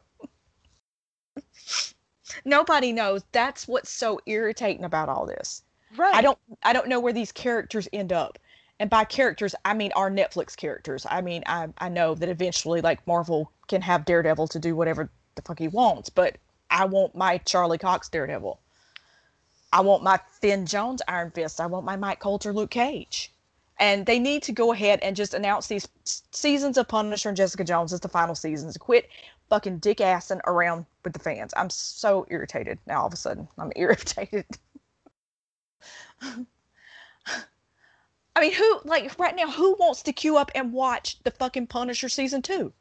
Nobody 2.45 2.91
knows. 2.91 3.23
That's 3.31 3.67
what's 3.67 3.89
so 3.89 4.19
irritating 4.25 4.83
about 4.83 5.09
all 5.09 5.25
this. 5.25 5.63
Right. 5.95 6.15
I 6.15 6.21
don't 6.21 6.37
I 6.63 6.73
don't 6.73 6.87
know 6.87 6.99
where 6.99 7.13
these 7.13 7.31
characters 7.31 7.87
end 7.93 8.11
up. 8.11 8.37
And 8.79 8.89
by 8.89 9.05
characters, 9.05 9.55
I 9.65 9.73
mean 9.73 9.91
our 9.95 10.11
Netflix 10.11 10.55
characters. 10.55 11.05
I 11.09 11.21
mean, 11.21 11.43
I 11.45 11.69
I 11.77 11.89
know 11.89 12.15
that 12.15 12.29
eventually 12.29 12.81
like 12.81 13.05
Marvel 13.07 13.51
can 13.67 13.81
have 13.81 14.05
Daredevil 14.05 14.49
to 14.49 14.59
do 14.59 14.75
whatever 14.75 15.09
the 15.35 15.41
fuck 15.41 15.59
he 15.59 15.67
wants, 15.67 16.09
but 16.09 16.37
I 16.69 16.85
want 16.85 17.15
my 17.15 17.37
Charlie 17.39 17.77
Cox 17.77 18.09
Daredevil. 18.09 18.59
I 19.71 19.81
want 19.81 20.03
my 20.03 20.19
Finn 20.41 20.65
Jones 20.65 21.01
Iron 21.07 21.31
Fist. 21.31 21.59
I 21.59 21.65
want 21.65 21.85
my 21.85 21.95
Mike 21.95 22.19
Colter 22.19 22.53
Luke 22.53 22.71
Cage. 22.71 23.31
And 23.79 24.05
they 24.05 24.17
need 24.17 24.41
to 24.43 24.51
go 24.51 24.73
ahead 24.73 24.99
and 25.01 25.15
just 25.15 25.33
announce 25.33 25.67
these 25.67 25.87
seasons 26.31 26.77
of 26.77 26.87
Punisher 26.87 27.29
and 27.29 27.37
Jessica 27.37 27.63
Jones 27.63 27.93
as 27.93 27.99
the 27.99 28.09
final 28.09 28.33
seasons. 28.33 28.75
Quit 28.77 29.09
fucking 29.49 29.77
dick 29.79 29.99
assing 29.99 30.41
around 30.45 30.85
with 31.03 31.13
the 31.13 31.19
fans. 31.19 31.53
I'm 31.55 31.69
so 31.69 32.25
irritated 32.29 32.79
now 32.87 33.01
all 33.01 33.07
of 33.07 33.13
a 33.13 33.17
sudden. 33.17 33.47
I'm 33.57 33.71
irritated. 33.75 34.45
I 38.35 38.41
mean, 38.41 38.53
who 38.53 38.81
like 38.83 39.17
right 39.19 39.35
now? 39.35 39.49
Who 39.49 39.75
wants 39.79 40.03
to 40.03 40.13
queue 40.13 40.37
up 40.37 40.51
and 40.55 40.71
watch 40.73 41.17
the 41.23 41.31
fucking 41.31 41.67
Punisher 41.67 42.09
season 42.09 42.41
two? 42.41 42.73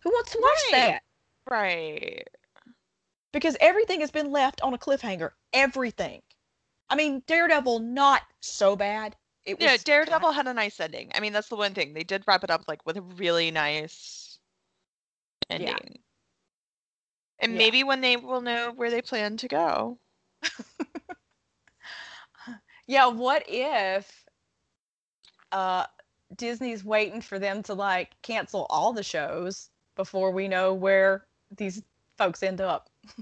Who 0.00 0.10
wants 0.10 0.32
to 0.32 0.38
watch 0.40 0.62
Right. 0.72 0.72
that? 0.72 1.02
Right. 1.50 2.28
Because 3.32 3.56
everything 3.60 4.00
has 4.00 4.10
been 4.10 4.30
left 4.30 4.60
on 4.62 4.74
a 4.74 4.78
cliffhanger. 4.78 5.30
Everything. 5.52 6.22
I 6.88 6.94
mean, 6.96 7.22
Daredevil 7.26 7.80
not 7.80 8.22
so 8.40 8.76
bad. 8.76 9.16
It 9.44 9.58
was 9.60 9.60
Yeah, 9.60 9.76
Daredevil 9.76 10.32
had 10.32 10.46
a 10.46 10.54
nice 10.54 10.80
ending. 10.80 11.10
I 11.14 11.20
mean, 11.20 11.32
that's 11.32 11.48
the 11.48 11.56
one 11.56 11.74
thing. 11.74 11.94
They 11.94 12.04
did 12.04 12.24
wrap 12.26 12.44
it 12.44 12.50
up 12.50 12.64
like 12.68 12.84
with 12.86 12.96
a 12.96 13.02
really 13.02 13.50
nice 13.50 14.38
ending. 15.50 15.66
Yeah. 15.66 15.78
And 17.38 17.56
Yeah. 17.56 17.58
maybe 17.58 17.82
when 17.82 18.00
they 18.00 18.16
will 18.16 18.40
know 18.40 18.70
where 18.72 18.90
they 18.90 19.02
plan 19.02 19.36
to 19.38 19.48
go. 19.48 20.00
Yeah, 22.86 23.06
what 23.06 23.44
if 23.48 24.24
uh 25.52 25.86
Disney's 26.34 26.84
waiting 26.84 27.20
for 27.20 27.38
them 27.38 27.62
to 27.64 27.74
like 27.74 28.20
cancel 28.22 28.66
all 28.70 28.92
the 28.92 29.02
shows 29.02 29.70
before 29.94 30.30
we 30.30 30.48
know 30.48 30.72
where 30.74 31.26
these 31.56 31.82
folks 32.16 32.42
end 32.42 32.60
up? 32.60 32.90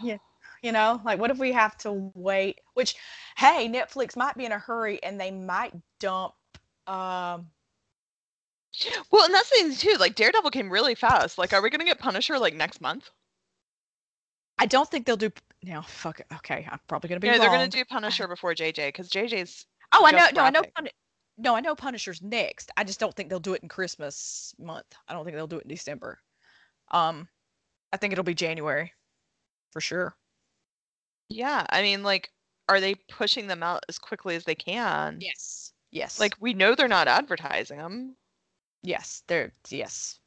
Yeah. 0.00 0.18
You 0.62 0.70
know, 0.72 1.00
like 1.04 1.18
what 1.18 1.30
if 1.30 1.38
we 1.38 1.52
have 1.52 1.76
to 1.78 2.10
wait? 2.14 2.60
Which, 2.74 2.94
hey, 3.36 3.68
Netflix 3.68 4.16
might 4.16 4.36
be 4.36 4.44
in 4.44 4.52
a 4.52 4.58
hurry 4.58 5.02
and 5.02 5.20
they 5.20 5.30
might 5.32 5.74
dump. 5.98 6.34
Um, 6.86 7.50
Well, 9.10 9.24
and 9.24 9.34
that's 9.34 9.50
the 9.50 9.56
thing 9.56 9.74
too. 9.74 9.96
Like 9.98 10.14
Daredevil 10.14 10.50
came 10.50 10.70
really 10.70 10.94
fast. 10.94 11.36
Like, 11.36 11.52
are 11.52 11.60
we 11.60 11.68
gonna 11.70 11.84
get 11.84 11.98
Punisher 11.98 12.38
like 12.38 12.54
next 12.54 12.80
month? 12.80 13.10
I 14.58 14.66
don't 14.66 14.88
think 14.88 15.06
they'll 15.06 15.16
do. 15.16 15.30
No, 15.64 15.82
fuck 15.82 16.20
it. 16.20 16.26
Okay, 16.36 16.66
I'm 16.70 16.78
probably 16.86 17.08
gonna 17.08 17.20
be 17.20 17.26
Yeah, 17.26 17.34
wrong. 17.34 17.40
they're 17.40 17.50
gonna 17.50 17.68
do 17.68 17.84
Punisher 17.84 18.28
before 18.28 18.54
JJ 18.54 18.88
because 18.88 19.10
JJ's. 19.10 19.66
Oh, 19.92 20.06
I 20.06 20.12
know. 20.12 20.28
No, 20.32 20.42
I 20.44 20.50
know. 20.50 20.62
Puni- 20.76 20.90
no, 21.38 21.56
I 21.56 21.60
know 21.60 21.74
Punisher's 21.74 22.22
next. 22.22 22.70
I 22.76 22.84
just 22.84 23.00
don't 23.00 23.14
think 23.14 23.28
they'll 23.28 23.40
do 23.40 23.54
it 23.54 23.62
in 23.62 23.68
Christmas 23.68 24.54
month. 24.58 24.86
I 25.08 25.12
don't 25.12 25.24
think 25.24 25.36
they'll 25.36 25.46
do 25.46 25.58
it 25.58 25.64
in 25.64 25.68
December. 25.68 26.20
Um, 26.90 27.28
I 27.92 27.96
think 27.96 28.12
it'll 28.12 28.22
be 28.24 28.34
January, 28.34 28.92
for 29.72 29.80
sure. 29.80 30.14
Yeah, 31.32 31.66
I 31.70 31.82
mean, 31.82 32.02
like, 32.02 32.30
are 32.68 32.80
they 32.80 32.94
pushing 32.94 33.46
them 33.46 33.62
out 33.62 33.84
as 33.88 33.98
quickly 33.98 34.36
as 34.36 34.44
they 34.44 34.54
can? 34.54 35.18
Yes. 35.20 35.72
Yes. 35.90 36.20
Like, 36.20 36.34
we 36.40 36.54
know 36.54 36.74
they're 36.74 36.88
not 36.88 37.08
advertising 37.08 37.78
them. 37.78 38.16
yes, 38.82 39.22
they're 39.26 39.52
yes, 39.68 40.18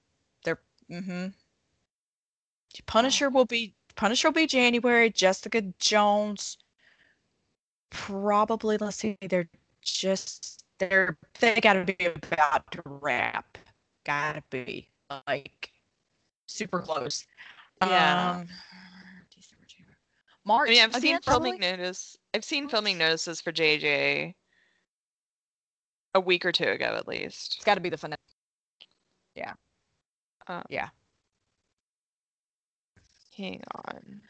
they're. 0.43 0.59
Mm-hmm. 0.91 1.27
Punisher 2.85 3.29
will 3.29 3.45
be 3.45 3.73
Punisher 3.95 4.27
will 4.29 4.33
be 4.33 4.47
January. 4.47 5.09
Jessica 5.09 5.61
Jones. 5.79 6.57
Probably. 7.89 8.77
Let's 8.77 8.97
see. 8.97 9.17
They're 9.21 9.49
just 9.81 10.65
they're 10.79 11.17
they 11.39 11.59
gotta 11.61 11.85
be 11.85 11.95
about 12.05 12.69
to 12.71 12.81
wrap. 12.85 13.57
Gotta 14.05 14.43
be 14.49 14.89
like 15.27 15.71
super 16.47 16.79
close. 16.79 17.25
Yeah. 17.81 18.37
Um, 18.39 18.47
December, 18.47 18.47
January. 18.47 18.84
March. 20.45 20.69
I 20.69 20.73
mean, 20.73 20.81
I've 20.83 20.95
seen 20.95 21.19
filming 21.21 21.57
probably? 21.57 21.71
notice. 21.71 22.17
I've 22.33 22.45
seen 22.45 22.69
filming 22.69 22.97
notices 22.97 23.41
for 23.41 23.51
JJ 23.51 24.33
a 26.13 26.19
week 26.19 26.45
or 26.45 26.51
two 26.51 26.69
ago, 26.69 26.95
at 26.97 27.07
least. 27.07 27.55
It's 27.57 27.65
got 27.65 27.75
to 27.75 27.81
be 27.81 27.89
the 27.89 27.97
finale. 27.97 28.17
Yeah. 29.35 29.53
Um, 30.47 30.63
Yeah. 30.69 30.89
Hang 33.37 33.61
on. 33.87 34.21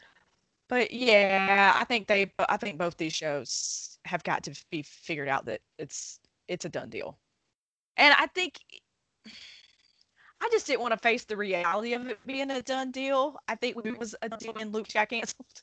But 0.68 0.90
yeah, 0.90 1.76
I 1.78 1.84
think 1.84 2.08
they. 2.08 2.32
I 2.48 2.56
think 2.56 2.76
both 2.76 2.96
these 2.96 3.12
shows 3.12 3.98
have 4.04 4.24
got 4.24 4.42
to 4.44 4.64
be 4.70 4.82
figured 4.82 5.28
out 5.28 5.44
that 5.46 5.60
it's 5.78 6.18
it's 6.48 6.64
a 6.64 6.68
done 6.68 6.90
deal, 6.90 7.16
and 7.96 8.12
I 8.18 8.26
think 8.26 8.58
I 10.40 10.48
just 10.50 10.66
didn't 10.66 10.80
want 10.80 10.92
to 10.92 10.98
face 10.98 11.24
the 11.24 11.36
reality 11.36 11.94
of 11.94 12.06
it 12.08 12.18
being 12.26 12.50
a 12.50 12.62
done 12.62 12.90
deal. 12.90 13.36
I 13.46 13.54
think 13.54 13.76
it 13.84 13.98
was 13.98 14.16
a 14.22 14.28
deal 14.28 14.54
when 14.54 14.72
Luke 14.72 14.88
got 14.92 15.08
canceled. 15.08 15.62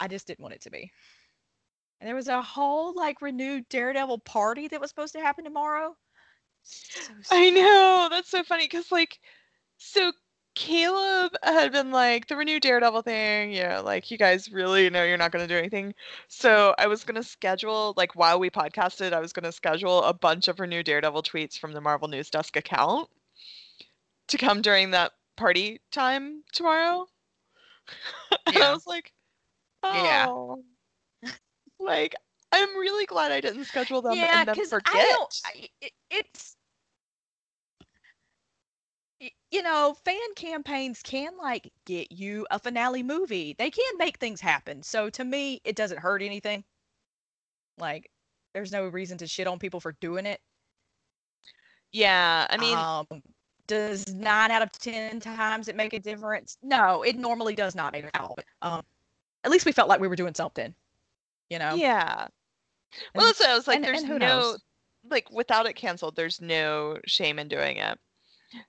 I 0.00 0.08
just 0.08 0.26
didn't 0.26 0.40
want 0.40 0.54
it 0.54 0.62
to 0.62 0.70
be. 0.70 0.90
And 2.00 2.08
there 2.08 2.16
was 2.16 2.28
a 2.28 2.40
whole 2.40 2.94
like 2.94 3.20
renewed 3.20 3.68
Daredevil 3.68 4.20
party 4.20 4.68
that 4.68 4.80
was 4.80 4.88
supposed 4.90 5.12
to 5.12 5.20
happen 5.20 5.44
tomorrow. 5.44 5.94
So 6.62 7.12
I 7.30 7.50
know 7.50 8.08
that's 8.10 8.30
so 8.30 8.42
funny 8.42 8.64
because 8.64 8.90
like, 8.90 9.18
so 9.76 10.12
Caleb 10.54 11.32
had 11.42 11.72
been 11.72 11.90
like 11.90 12.26
the 12.26 12.36
renewed 12.36 12.62
Daredevil 12.62 13.02
thing, 13.02 13.52
you 13.52 13.62
know, 13.62 13.82
like 13.84 14.10
you 14.10 14.18
guys 14.18 14.50
really 14.50 14.88
know 14.90 15.04
you're 15.04 15.18
not 15.18 15.30
gonna 15.30 15.46
do 15.46 15.56
anything. 15.56 15.94
So 16.28 16.74
I 16.78 16.86
was 16.86 17.04
gonna 17.04 17.22
schedule 17.22 17.94
like 17.96 18.16
while 18.16 18.40
we 18.40 18.50
podcasted, 18.50 19.12
I 19.12 19.20
was 19.20 19.32
gonna 19.32 19.52
schedule 19.52 20.02
a 20.04 20.14
bunch 20.14 20.48
of 20.48 20.58
renewed 20.58 20.86
Daredevil 20.86 21.22
tweets 21.22 21.58
from 21.58 21.72
the 21.72 21.80
Marvel 21.80 22.08
News 22.08 22.30
Desk 22.30 22.56
account 22.56 23.08
to 24.28 24.38
come 24.38 24.62
during 24.62 24.90
that 24.92 25.12
party 25.36 25.80
time 25.92 26.42
tomorrow. 26.52 27.06
and 28.46 28.58
I 28.58 28.72
was 28.72 28.86
like, 28.86 29.12
Yeah. 29.84 30.26
oh, 30.28 30.62
like 31.78 32.14
I'm 32.52 32.76
really 32.76 33.06
glad 33.06 33.32
I 33.32 33.40
didn't 33.40 33.64
schedule 33.64 34.02
them 34.02 34.16
yeah, 34.16 34.40
and 34.40 34.48
then 34.48 34.66
forget. 34.66 34.94
I 34.94 35.16
don't. 35.16 35.40
I, 35.44 35.68
it, 35.80 35.92
it's 36.10 36.56
you 39.50 39.62
know, 39.62 39.96
fan 40.04 40.34
campaigns 40.36 41.02
can 41.02 41.36
like 41.36 41.70
get 41.84 42.10
you 42.12 42.46
a 42.50 42.58
finale 42.58 43.02
movie. 43.02 43.54
They 43.58 43.70
can 43.70 43.98
make 43.98 44.18
things 44.18 44.40
happen. 44.40 44.82
So 44.82 45.10
to 45.10 45.24
me, 45.24 45.60
it 45.64 45.76
doesn't 45.76 45.98
hurt 45.98 46.22
anything. 46.22 46.64
Like, 47.78 48.10
there's 48.54 48.72
no 48.72 48.86
reason 48.88 49.18
to 49.18 49.26
shit 49.26 49.46
on 49.46 49.58
people 49.58 49.80
for 49.80 49.92
doing 50.00 50.26
it. 50.26 50.40
yeah, 51.92 52.46
I 52.48 52.56
mean, 52.56 52.76
um, 52.76 53.22
does 53.66 54.12
nine 54.14 54.50
out 54.50 54.62
of 54.62 54.72
ten 54.72 55.20
times 55.20 55.68
it 55.68 55.76
make 55.76 55.92
a 55.92 55.98
difference? 55.98 56.56
No, 56.62 57.02
it 57.02 57.16
normally 57.16 57.54
does 57.54 57.74
not 57.74 57.92
make 57.92 58.04
a 58.04 58.28
Um, 58.62 58.82
at 59.44 59.50
least 59.50 59.66
we 59.66 59.72
felt 59.72 59.88
like 59.88 60.00
we 60.00 60.08
were 60.08 60.16
doing 60.16 60.34
something. 60.34 60.74
You 61.48 61.58
know. 61.58 61.74
Yeah. 61.74 62.26
Well, 63.14 63.26
that's 63.26 63.40
what 63.40 63.50
I 63.50 63.54
was 63.56 63.66
like. 63.68 63.76
and- 63.76 63.84
there's 63.84 64.00
and 64.02 64.08
who 64.08 64.18
no, 64.18 64.26
knows? 64.26 64.58
like, 65.08 65.30
without 65.30 65.66
it 65.66 65.74
canceled, 65.74 66.16
there's 66.16 66.40
no 66.40 66.98
shame 67.06 67.38
in 67.38 67.48
doing 67.48 67.76
it. 67.78 67.98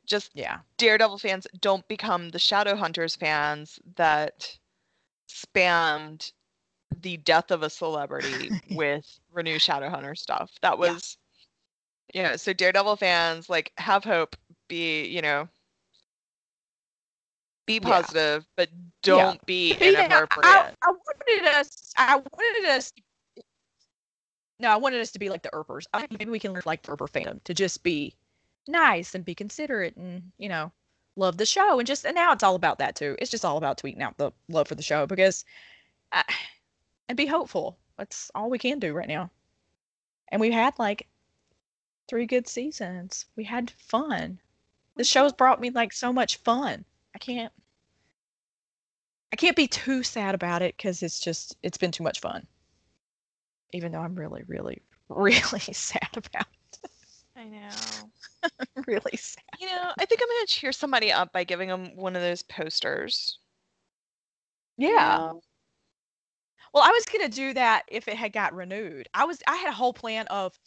Just 0.06 0.32
Yeah. 0.36 0.60
Daredevil 0.78 1.18
fans 1.18 1.48
don't 1.60 1.88
become 1.88 2.30
the 2.30 2.38
Shadowhunters 2.38 3.18
fans 3.18 3.80
that 3.96 4.58
spammed 5.30 6.32
the 7.02 7.18
death 7.18 7.52
of 7.52 7.64
a 7.64 7.70
celebrity 7.70 8.52
with 8.72 9.20
renew 9.32 9.58
Shadowhunter 9.58 10.18
stuff. 10.18 10.52
That 10.62 10.74
Yeah. 10.80 10.94
was, 10.94 11.18
you 12.14 12.22
know, 12.24 12.36
so 12.36 12.54
Daredevil 12.54 12.98
fans 12.98 13.50
like 13.50 13.72
have 13.78 14.04
hope, 14.04 14.36
be 14.68 15.06
you 15.08 15.22
know, 15.22 15.48
be 17.66 17.76
Yeah. 17.76 18.02
positive, 18.02 18.46
but 18.56 18.70
don't 19.04 19.44
be 19.46 19.76
yeah, 19.80 20.06
inappropriate. 20.06 20.46
I, 20.46 20.74
I 20.84 20.92
wanted 20.92 21.48
us. 21.56 21.94
I 21.98 22.16
wanted 22.16 22.70
us. 22.70 22.94
No, 24.60 24.70
I 24.70 24.76
wanted 24.76 25.02
us 25.02 25.12
to 25.12 25.20
be 25.20 25.30
like 25.30 25.42
the 25.42 25.50
Earpers. 25.54 25.88
I 25.94 26.00
think 26.00 26.20
maybe 26.20 26.32
we 26.32 26.40
can 26.40 26.54
learn 26.54 26.64
like 26.66 26.84
Earper 26.84 27.08
fandom 27.08 27.44
to 27.46 27.54
just 27.54 27.84
be 27.84 28.16
nice 28.68 29.16
and 29.16 29.26
be 29.26 29.36
considerate 29.36 29.96
and 29.96 30.32
you 30.38 30.48
know 30.48 30.72
love 31.16 31.38
the 31.38 31.46
show 31.46 31.80
and 31.80 31.88
just 31.88 32.06
and 32.06 32.16
now 32.16 32.32
it's 32.32 32.44
all 32.44 32.56
about 32.56 32.78
that 32.78 32.96
too 32.96 33.16
it's 33.20 33.32
just 33.32 33.44
all 33.44 33.58
about 33.58 33.78
tweeting 33.78 34.02
out 34.02 34.18
the 34.18 34.32
love 34.50 34.68
for 34.68 34.76
the 34.76 34.84
show 34.84 35.06
because 35.06 35.46
I, 36.12 36.24
and 37.10 37.18
be 37.18 37.26
hopeful 37.26 37.78
that's 37.98 38.32
all 38.36 38.50
we 38.50 38.60
can 38.60 38.80
do 38.80 38.94
right 38.94 39.08
now 39.08 39.30
and 40.30 40.40
we've 40.40 40.54
had 40.54 40.78
like 40.80 41.08
three 42.08 42.26
good 42.26 42.48
seasons 42.48 43.26
we 43.36 43.44
had 43.44 43.72
fun 43.72 44.40
the 44.96 45.04
show's 45.04 45.34
brought 45.34 45.60
me 45.60 45.70
like 45.70 45.92
so 45.92 46.14
much 46.14 46.38
fun 46.38 46.86
i 47.16 47.20
can't 47.20 47.52
i 49.32 49.36
can't 49.36 49.56
be 49.56 49.68
too 49.68 50.04
sad 50.04 50.34
about 50.36 50.62
it 50.62 50.76
because 50.78 51.02
it's 51.04 51.20
just 51.20 51.56
it's 51.64 51.78
been 51.78 51.92
too 51.92 52.04
much 52.04 52.20
fun 52.20 52.48
even 53.72 53.92
though 53.92 54.00
i'm 54.00 54.16
really 54.16 54.44
really 54.48 54.82
really 55.10 55.60
sad 55.74 56.10
about 56.16 56.48
it. 56.64 56.90
I 57.36 57.48
know. 57.48 58.12
it 58.76 58.86
really 58.88 59.18
sad 59.18 59.44
You 59.60 59.68
know, 59.68 59.92
I 60.00 60.06
think 60.06 60.22
I'm 60.22 60.28
gonna 60.28 60.46
cheer 60.48 60.72
somebody 60.72 61.12
up 61.12 61.32
by 61.32 61.44
giving 61.44 61.70
them 61.70 61.96
one 61.96 62.16
of 62.16 62.22
those 62.22 62.42
posters. 62.44 63.40
yeah 64.78 65.34
Well, 66.74 66.84
I 66.84 66.90
was 66.92 67.06
gonna 67.06 67.30
do 67.30 67.54
that 67.54 67.84
if 67.88 68.08
it 68.08 68.16
had 68.16 68.34
got 68.34 68.54
renewed. 68.54 69.08
I 69.14 69.26
was 69.26 69.42
I 69.48 69.56
had 69.58 69.70
a 69.70 69.74
whole 69.74 69.94
plan 69.94 70.28
of 70.28 70.58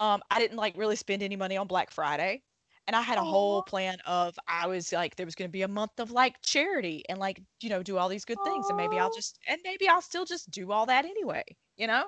um 0.00 0.22
I 0.30 0.38
didn't 0.40 0.56
like 0.58 0.76
really 0.76 0.96
spend 0.96 1.22
any 1.22 1.36
money 1.36 1.56
on 1.56 1.66
Black 1.66 1.90
Friday. 1.90 2.42
And 2.86 2.96
I 2.96 3.02
had 3.02 3.18
a 3.18 3.24
whole 3.24 3.62
plan 3.62 3.98
of 4.06 4.38
I 4.48 4.66
was 4.66 4.92
like 4.92 5.16
there 5.16 5.26
was 5.26 5.34
gonna 5.36 5.48
be 5.48 5.62
a 5.62 5.68
month 5.68 5.98
of 6.00 6.10
like 6.10 6.40
charity 6.42 7.04
and 7.08 7.18
like, 7.18 7.40
you 7.60 7.70
know, 7.70 7.82
do 7.82 7.98
all 7.98 8.08
these 8.08 8.24
good 8.24 8.42
things 8.42 8.68
and 8.70 8.76
maybe 8.76 8.98
I'll 8.98 9.10
just 9.10 9.38
and 9.46 9.60
maybe 9.64 9.88
I'll 9.88 10.02
still 10.02 10.24
just 10.24 10.50
do 10.50 10.72
all 10.72 10.86
that 10.86 11.04
anyway, 11.04 11.44
you 11.76 11.86
know? 11.86 12.06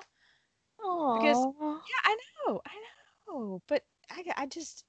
Because 1.13 1.47
yeah, 1.87 2.11
I 2.11 2.17
know, 2.47 2.61
I 2.65 2.75
know. 3.27 3.61
But 3.67 3.83
I 4.09 4.23
I 4.37 4.45
just 4.47 4.85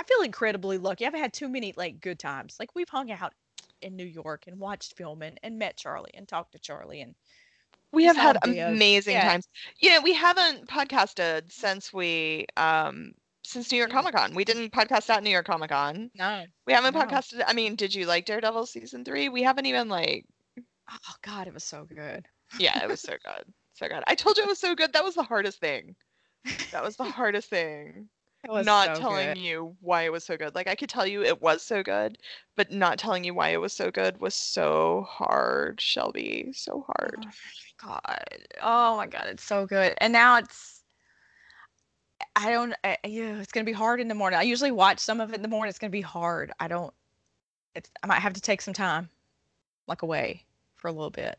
I 0.00 0.04
feel 0.04 0.22
incredibly 0.22 0.78
lucky. 0.78 1.06
I've 1.06 1.14
had 1.14 1.32
too 1.32 1.48
many 1.48 1.72
like 1.76 2.00
good 2.00 2.18
times. 2.18 2.56
Like 2.60 2.74
we've 2.74 2.88
hung 2.88 3.10
out 3.10 3.34
in 3.80 3.96
New 3.96 4.04
York 4.06 4.46
and 4.46 4.58
watched 4.58 4.96
film 4.96 5.22
and 5.22 5.38
and 5.42 5.58
met 5.58 5.76
Charlie 5.76 6.12
and 6.14 6.28
talked 6.28 6.52
to 6.52 6.58
Charlie 6.58 7.00
and 7.00 7.14
we 7.92 8.04
have 8.04 8.16
had 8.16 8.36
amazing 8.42 9.20
Yeah. 9.20 9.20
times. 9.20 9.48
Know, 9.82 10.00
we 10.02 10.12
haven't 10.14 10.68
podcasted 10.68 11.50
since 11.52 11.92
we 11.92 12.46
um 12.56 13.12
since 13.48 13.72
New 13.72 13.78
York 13.78 13.90
Comic 13.90 14.14
Con. 14.14 14.34
We 14.34 14.44
didn't 14.44 14.72
podcast 14.72 15.08
out 15.10 15.22
New 15.22 15.30
York 15.30 15.46
Comic 15.46 15.70
Con. 15.70 16.10
no. 16.14 16.44
We 16.66 16.72
haven't 16.74 16.94
No. 16.94 17.00
podcasted. 17.04 17.42
I 17.46 17.52
mean, 17.54 17.76
did 17.76 17.94
you 17.94 18.06
like 18.06 18.26
Daredevil 18.26 18.66
season 18.66 19.04
three? 19.04 19.28
We 19.28 19.42
haven't 19.42 19.66
even 19.66 19.88
like. 19.88 20.26
Oh 20.90 21.14
God, 21.22 21.46
it 21.46 21.54
was 21.54 21.64
so 21.64 21.84
good. 21.84 22.26
Yeah, 22.58 22.82
it 22.82 22.88
was 22.88 23.00
so 23.00 23.12
good, 23.24 23.44
so 23.74 23.88
good. 23.88 24.02
I 24.06 24.14
told 24.14 24.36
you 24.36 24.44
it 24.44 24.48
was 24.48 24.58
so 24.58 24.74
good. 24.74 24.92
That 24.92 25.04
was 25.04 25.14
the 25.14 25.22
hardest 25.22 25.60
thing. 25.60 25.96
That 26.72 26.82
was 26.82 26.96
the 26.96 27.04
hardest 27.18 27.50
thing. 27.50 28.08
Not 28.46 28.96
so 28.96 29.00
telling 29.02 29.26
good. 29.28 29.38
you 29.38 29.76
why 29.80 30.02
it 30.02 30.12
was 30.12 30.24
so 30.24 30.36
good. 30.36 30.54
Like 30.54 30.68
I 30.68 30.74
could 30.76 30.88
tell 30.88 31.06
you 31.06 31.22
it 31.24 31.42
was 31.42 31.60
so 31.62 31.82
good, 31.82 32.18
but 32.56 32.70
not 32.70 32.98
telling 32.98 33.24
you 33.24 33.34
why 33.34 33.48
it 33.48 33.60
was 33.60 33.72
so 33.72 33.90
good 33.90 34.20
was 34.20 34.34
so 34.34 35.04
hard, 35.08 35.80
Shelby. 35.80 36.52
So 36.54 36.86
hard. 36.86 37.16
Oh 37.18 37.24
my 37.26 37.88
God. 37.88 38.44
Oh 38.62 38.96
my 38.96 39.06
God, 39.06 39.24
it's 39.26 39.42
so 39.44 39.66
good. 39.66 39.94
And 39.98 40.12
now 40.12 40.36
it's 40.38 40.77
I 42.40 42.50
don't 42.52 42.74
I, 42.84 42.96
yeah, 43.04 43.38
it's 43.40 43.52
gonna 43.52 43.64
be 43.64 43.72
hard 43.72 44.00
in 44.00 44.08
the 44.08 44.14
morning. 44.14 44.38
I 44.38 44.42
usually 44.42 44.70
watch 44.70 45.00
some 45.00 45.20
of 45.20 45.30
it 45.32 45.36
in 45.36 45.42
the 45.42 45.48
morning. 45.48 45.68
It's 45.70 45.78
gonna 45.78 45.90
be 45.90 46.00
hard. 46.00 46.52
I 46.60 46.68
don't 46.68 46.94
it's 47.74 47.90
I 48.02 48.06
might 48.06 48.20
have 48.20 48.32
to 48.34 48.40
take 48.40 48.60
some 48.62 48.74
time, 48.74 49.08
like 49.86 50.02
away 50.02 50.44
for 50.76 50.88
a 50.88 50.92
little 50.92 51.10
bit. 51.10 51.38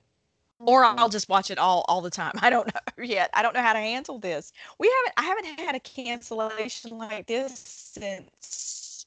Or 0.60 0.84
Mm-hmm. 0.84 1.00
I'll 1.00 1.08
just 1.10 1.30
watch 1.30 1.52
it 1.52 1.58
all 1.58 1.86
all 1.88 2.02
the 2.02 2.10
time. 2.10 2.34
I 2.42 2.50
don't 2.50 2.68
know 2.74 3.04
yet. 3.04 3.30
I 3.34 3.42
don't 3.42 3.54
know 3.56 3.62
how 3.62 3.72
to 3.74 3.80
handle 3.80 4.20
this. 4.20 4.52
We 4.78 4.88
haven't 4.98 5.14
I 5.18 5.22
haven't 5.24 5.60
had 5.66 5.76
a 5.76 5.80
cancellation 5.80 6.98
like 6.98 7.28
this 7.28 7.58
since 7.58 9.06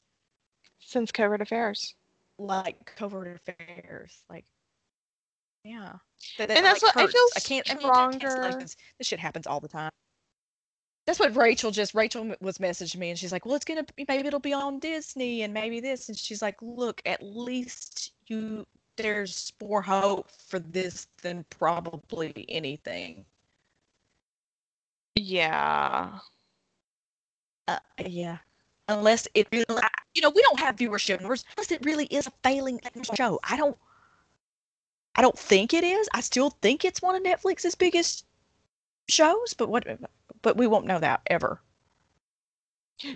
Since 0.80 1.12
covert 1.12 1.42
affairs. 1.42 1.94
like 2.38 2.94
covert 2.96 3.28
affairs. 3.48 4.24
Like 4.30 4.44
yeah. 5.64 5.92
That, 6.38 6.50
And 6.50 6.64
that's 6.64 6.82
what- 6.82 6.96
I 6.96 7.06
feel 7.06 7.26
I 7.36 7.40
can't 7.40 7.70
I 7.70 7.74
mean, 7.74 7.82
stronger- 7.82 8.58
This 8.98 9.06
shit 9.06 9.20
happens 9.20 9.46
all 9.46 9.60
the 9.60 9.68
time. 9.68 9.90
That's 11.06 11.18
what 11.18 11.36
Rachel 11.36 11.70
just 11.72 11.94
Rachel 11.94 12.34
was 12.40 12.58
messaging 12.58 12.96
me 12.98 13.10
and 13.10 13.18
she's 13.18 13.32
like, 13.32 13.44
"Well, 13.44 13.56
it's 13.56 13.64
gonna 13.64 13.84
maybe 14.08 14.26
it'll 14.26 14.38
be 14.38 14.52
on 14.52 14.78
Disney 14.78 15.42
and 15.42 15.52
maybe 15.52 15.80
this." 15.80 16.08
And 16.08 16.16
she's 16.16 16.42
like, 16.42 16.56
"Look, 16.62 17.02
at 17.06 17.22
least 17.22 18.12
you 18.26 18.66
there's 18.96 19.52
more 19.60 19.82
hope 19.82 20.30
for 20.30 20.58
this 20.60 21.08
than 21.22 21.44
probably 21.50 22.46
anything." 22.48 23.24
Yeah. 25.16 26.18
Uh, 27.68 27.78
yeah. 28.06 28.38
Unless 28.88 29.28
it 29.34 29.48
really, 29.52 29.66
you 30.14 30.22
know, 30.22 30.30
we 30.30 30.42
don't 30.42 30.60
have 30.60 30.76
viewership 30.76 31.20
numbers. 31.20 31.44
Unless 31.56 31.70
it 31.72 31.84
really 31.84 32.06
is 32.06 32.26
a 32.26 32.32
failing 32.42 32.80
show. 33.14 33.40
I 33.44 33.56
don't. 33.56 33.76
I 35.14 35.22
don't 35.22 35.38
think 35.38 35.74
it 35.74 35.84
is. 35.84 36.08
I 36.14 36.20
still 36.20 36.50
think 36.50 36.84
it's 36.84 37.02
one 37.02 37.14
of 37.14 37.22
Netflix's 37.22 37.74
biggest 37.74 38.24
shows, 39.08 39.54
but 39.54 39.68
what? 39.68 39.86
But 40.42 40.56
we 40.56 40.66
won't 40.66 40.86
know 40.86 40.98
that 40.98 41.22
ever. 41.26 41.60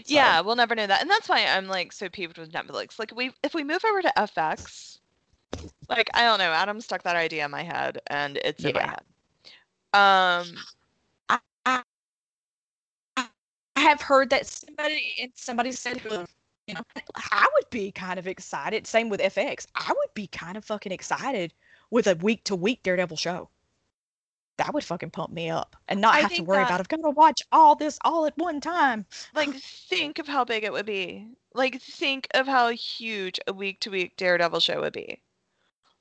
Yeah, 0.07 0.41
we'll 0.41 0.57
never 0.57 0.75
know 0.75 0.87
that. 0.87 1.01
And 1.01 1.11
that's 1.11 1.29
why 1.29 1.47
I'm 1.47 1.69
like 1.69 1.93
so 1.93 2.09
peeved 2.09 2.39
with 2.39 2.53
Netflix. 2.53 2.99
Like 2.99 3.15
we 3.15 3.31
if 3.43 3.55
we 3.55 3.63
move 3.65 3.85
over 3.85 4.03
to 4.03 4.13
FX, 4.17 4.99
like 5.89 6.11
I 6.15 6.23
don't 6.23 6.39
know, 6.39 6.51
Adam 6.53 6.81
stuck 6.81 7.03
that 7.05 7.17
idea 7.17 7.45
in 7.45 7.51
my 7.51 7.63
head 7.63 8.01
and 8.09 8.39
it's 8.39 8.65
in 8.65 8.73
my 8.75 8.83
head. 8.83 9.03
Um 9.93 10.57
I 11.69 11.81
have 13.77 14.01
heard 14.01 14.31
that 14.31 14.47
somebody 14.47 15.15
and 15.23 15.33
somebody 15.35 15.73
said, 15.73 16.01
you 16.67 16.75
know, 16.75 16.81
I 17.17 17.49
would 17.55 17.71
be 17.71 17.93
kind 17.93 18.19
of 18.19 18.27
excited. 18.27 18.87
Same 18.87 19.09
with 19.09 19.21
FX. 19.21 19.67
I 19.75 19.93
would 19.97 20.15
be 20.15 20.27
kind 20.27 20.57
of 20.57 20.65
fucking 20.65 20.93
excited 20.93 21.53
with 21.91 22.07
a 22.07 22.17
week 22.17 22.43
to 22.45 22.57
week 22.57 22.83
Daredevil 22.83 23.17
show. 23.17 23.49
That 24.59 24.73
would 24.73 24.85
fucking 24.85 25.11
pump 25.11 25.33
me 25.33 25.51
up 25.51 25.77
and 25.89 26.01
not 26.01 26.15
I 26.15 26.21
have 26.21 26.33
to 26.35 26.43
worry 26.43 26.59
that- 26.59 26.69
about 26.69 26.81
I've 26.81 26.89
got 26.89 27.03
to 27.03 27.11
watch 27.11 27.43
all 27.53 27.75
this 27.75 27.99
all 28.05 28.27
at 28.27 28.37
one 28.39 28.61
time. 28.61 29.05
like 29.35 29.55
think 29.55 30.19
of 30.19 30.27
how 30.27 30.45
big 30.45 30.65
it 30.65 30.73
would 30.73 30.87
be. 30.87 31.29
Like 31.55 31.81
think 31.83 32.27
of 32.35 32.47
how 32.47 32.71
huge 32.71 33.39
a 33.47 33.53
week 33.53 33.81
to 33.81 33.91
week 33.91 34.17
Daredevil 34.17 34.61
show 34.61 34.81
would 34.81 34.95
be. 34.95 35.21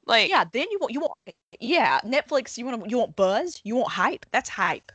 Like 0.06 0.30
Yeah, 0.30 0.46
then 0.52 0.68
you 0.72 0.78
want 0.80 0.94
you 0.94 1.02
want 1.02 1.14
yeah 1.60 2.00
Netflix. 2.02 2.58
You 2.58 2.66
want 2.66 2.90
you 2.90 2.98
want 2.98 3.16
buzz. 3.16 3.60
You 3.64 3.76
want 3.76 3.92
hype. 3.92 4.26
That's 4.32 4.50
hype. 4.50 4.92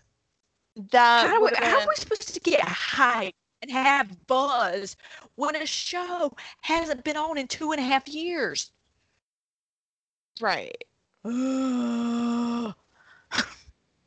that 0.92 1.28
how, 1.28 1.40
would 1.42 1.54
how 1.56 1.80
are 1.80 1.86
we 1.86 1.94
supposed 1.96 2.32
to 2.32 2.40
get 2.40 2.62
hype 2.62 3.34
and 3.60 3.70
have 3.70 4.26
buzz 4.26 4.96
when 5.34 5.54
a 5.56 5.66
show 5.66 6.34
hasn't 6.62 7.04
been 7.04 7.16
on 7.18 7.36
in 7.36 7.46
two 7.46 7.72
and 7.72 7.80
a 7.80 7.84
half 7.84 8.08
years? 8.08 8.72
right. 10.40 10.84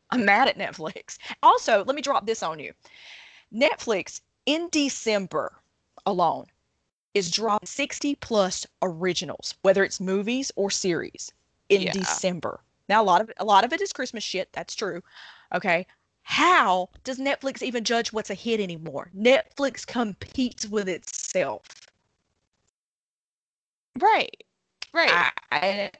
I'm 0.09 0.25
mad 0.25 0.47
at 0.47 0.57
Netflix. 0.57 1.17
Also, 1.41 1.83
let 1.85 1.95
me 1.95 2.01
drop 2.01 2.25
this 2.25 2.43
on 2.43 2.59
you. 2.59 2.73
Netflix 3.53 4.21
in 4.45 4.69
December 4.71 5.53
alone 6.05 6.45
is 7.13 7.31
dropping 7.31 7.67
60 7.67 8.15
plus 8.15 8.65
originals, 8.81 9.55
whether 9.61 9.83
it's 9.83 9.99
movies 9.99 10.51
or 10.55 10.71
series 10.71 11.31
in 11.69 11.83
Yeah. 11.83 11.91
December. 11.91 12.59
Now 12.89 13.01
a 13.01 13.05
lot 13.05 13.21
of 13.21 13.31
a 13.37 13.45
lot 13.45 13.63
of 13.63 13.71
it 13.73 13.81
is 13.81 13.93
Christmas 13.93 14.23
shit, 14.23 14.49
that's 14.51 14.75
true. 14.75 15.01
Okay. 15.53 15.85
How 16.23 16.89
does 17.03 17.19
Netflix 17.19 17.61
even 17.61 17.83
judge 17.83 18.13
what's 18.13 18.29
a 18.29 18.33
hit 18.33 18.59
anymore? 18.59 19.09
Netflix 19.15 19.85
competes 19.85 20.67
with 20.67 20.87
itself. 20.89 21.65
Right. 23.99 24.43
Right. 24.93 25.11
I, 25.11 25.31
I 25.51 25.91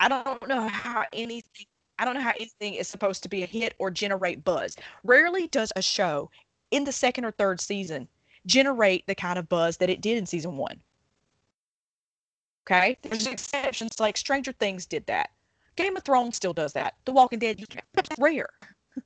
I 0.00 0.08
don't 0.08 0.48
know 0.48 0.68
how 0.68 1.04
anything 1.12 1.66
I 2.02 2.04
don't 2.04 2.14
know 2.14 2.20
how 2.20 2.32
anything 2.34 2.74
is 2.74 2.88
supposed 2.88 3.22
to 3.22 3.28
be 3.28 3.44
a 3.44 3.46
hit 3.46 3.74
or 3.78 3.88
generate 3.88 4.42
buzz. 4.42 4.76
Rarely 5.04 5.46
does 5.46 5.72
a 5.76 5.82
show 5.82 6.30
in 6.72 6.82
the 6.82 6.90
second 6.90 7.24
or 7.24 7.30
third 7.30 7.60
season 7.60 8.08
generate 8.44 9.06
the 9.06 9.14
kind 9.14 9.38
of 9.38 9.48
buzz 9.48 9.76
that 9.76 9.88
it 9.88 10.00
did 10.00 10.18
in 10.18 10.26
season 10.26 10.56
one. 10.56 10.80
Okay? 12.66 12.98
There's 13.02 13.28
exceptions 13.28 14.00
like 14.00 14.16
Stranger 14.16 14.50
Things 14.50 14.84
did 14.84 15.06
that. 15.06 15.30
Game 15.76 15.96
of 15.96 16.02
Thrones 16.02 16.34
still 16.34 16.52
does 16.52 16.72
that. 16.72 16.94
The 17.04 17.12
Walking 17.12 17.38
Dead, 17.38 17.64
that's 17.94 18.18
rare. 18.18 18.48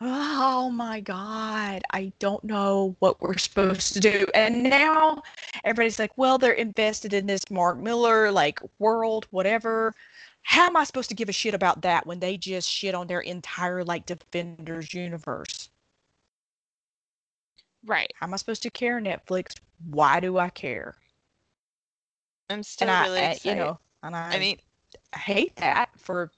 Oh 0.00 0.70
my 0.70 1.00
God. 1.00 1.82
I 1.92 2.12
don't 2.18 2.42
know 2.42 2.96
what 2.98 3.22
we're 3.22 3.38
supposed 3.38 3.94
to 3.94 4.00
do. 4.00 4.26
And 4.34 4.64
now 4.64 5.22
everybody's 5.62 6.00
like, 6.00 6.10
well, 6.18 6.36
they're 6.36 6.52
invested 6.52 7.14
in 7.14 7.26
this 7.26 7.48
Mark 7.48 7.78
Millar, 7.78 8.32
like 8.32 8.58
world, 8.80 9.28
whatever. 9.30 9.94
How 10.44 10.66
am 10.66 10.76
I 10.76 10.84
supposed 10.84 11.08
to 11.08 11.14
give 11.14 11.28
a 11.28 11.32
shit 11.32 11.54
about 11.54 11.82
that 11.82 12.06
when 12.06 12.20
they 12.20 12.36
just 12.36 12.68
shit 12.70 12.94
on 12.94 13.06
their 13.06 13.20
entire 13.20 13.82
like 13.82 14.06
Defenders 14.06 14.94
universe? 14.94 15.70
right. 17.86 18.10
How 18.14 18.26
am 18.26 18.34
I 18.34 18.36
supposed 18.36 18.62
to 18.62 18.70
care, 18.70 19.00
Netflix? 19.00 19.56
Why 19.90 20.20
do 20.20 20.38
I 20.38 20.50
care? 20.50 20.94
I'm 22.50 22.62
still 22.62 22.88
and 22.88 23.06
really 23.06 23.20
I- 23.20 23.32
excited. 23.32 23.48
you 23.58 23.64
know, 23.64 23.78
and 24.02 24.14
I, 24.14 24.34
I 24.34 24.38
mean, 24.38 24.58
hate 25.16 25.56
that 25.56 25.90
for. 25.96 26.30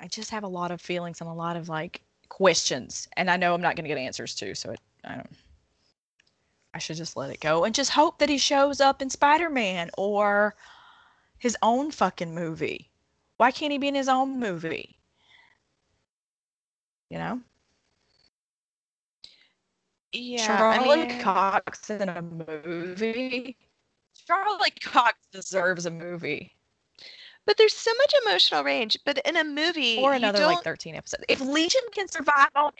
I 0.00 0.06
just 0.08 0.30
have 0.30 0.44
a 0.44 0.48
lot 0.48 0.70
of 0.70 0.80
feelings 0.80 1.20
and 1.20 1.30
a 1.30 1.32
lot 1.32 1.56
of 1.56 1.68
like 1.68 2.02
questions, 2.28 3.08
and 3.16 3.30
I 3.30 3.36
know 3.36 3.54
I'm 3.54 3.60
not 3.62 3.76
going 3.76 3.84
to 3.84 3.88
get 3.88 3.98
answers 3.98 4.34
to. 4.36 4.54
So 4.54 4.72
it, 4.72 4.80
I 5.04 5.14
don't. 5.16 5.30
I 6.74 6.78
should 6.78 6.96
just 6.96 7.16
let 7.16 7.30
it 7.30 7.40
go 7.40 7.64
and 7.64 7.74
just 7.74 7.90
hope 7.90 8.18
that 8.18 8.28
he 8.28 8.38
shows 8.38 8.80
up 8.80 9.00
in 9.02 9.10
Spider 9.10 9.48
Man 9.48 9.90
or 9.96 10.54
his 11.38 11.56
own 11.62 11.90
fucking 11.90 12.34
movie. 12.34 12.90
Why 13.36 13.50
can't 13.50 13.72
he 13.72 13.78
be 13.78 13.88
in 13.88 13.94
his 13.94 14.08
own 14.08 14.38
movie? 14.40 14.98
You 17.10 17.18
know? 17.18 17.40
Yeah, 20.12 20.46
Charlie 20.46 21.02
I 21.02 21.06
mean, 21.06 21.20
Cox 21.20 21.90
in 21.90 22.08
a 22.08 22.22
movie. 22.22 23.56
Charlie 24.26 24.70
Cox 24.82 25.18
deserves 25.32 25.86
a 25.86 25.90
movie. 25.90 26.52
but 27.46 27.56
there's 27.56 27.74
so 27.74 27.92
much 27.98 28.14
emotional 28.26 28.64
range. 28.64 28.98
But 29.04 29.18
in 29.26 29.36
a 29.36 29.44
movie, 29.44 29.98
Or 29.98 30.12
you 30.12 30.16
another 30.18 30.38
don't, 30.40 30.54
like 30.54 30.64
13 30.64 30.94
episodes. 30.94 31.24
If 31.28 31.40
Legion 31.40 31.82
can 31.92 32.08
survive 32.08 32.48
on 32.54 32.72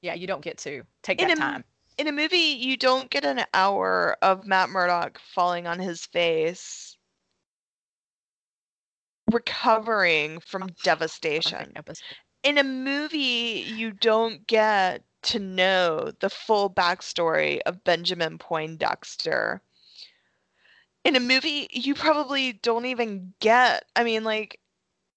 Yeah, 0.00 0.14
you 0.14 0.26
don't 0.26 0.42
get 0.42 0.58
to 0.58 0.82
take 1.02 1.18
that 1.18 1.30
a- 1.32 1.36
time. 1.36 1.64
In 1.98 2.06
a 2.06 2.12
movie, 2.12 2.36
you 2.38 2.76
don't 2.76 3.10
get 3.10 3.24
an 3.24 3.44
hour 3.52 4.16
of 4.22 4.46
Matt 4.46 4.70
Murdock 4.70 5.18
falling 5.34 5.66
on 5.66 5.80
his 5.80 6.06
face, 6.06 6.96
recovering 9.32 10.38
from 10.38 10.68
devastation. 10.84 11.74
In 12.44 12.56
a 12.56 12.62
movie, 12.62 13.64
you 13.66 13.90
don't 13.90 14.46
get 14.46 15.02
to 15.22 15.40
know 15.40 16.12
the 16.20 16.30
full 16.30 16.70
backstory 16.70 17.58
of 17.66 17.82
Benjamin 17.82 18.38
Poindexter. 18.38 19.60
In 21.04 21.16
a 21.16 21.20
movie, 21.20 21.66
you 21.72 21.96
probably 21.96 22.52
don't 22.52 22.86
even 22.86 23.34
get. 23.40 23.84
I 23.96 24.04
mean, 24.04 24.22
like, 24.22 24.60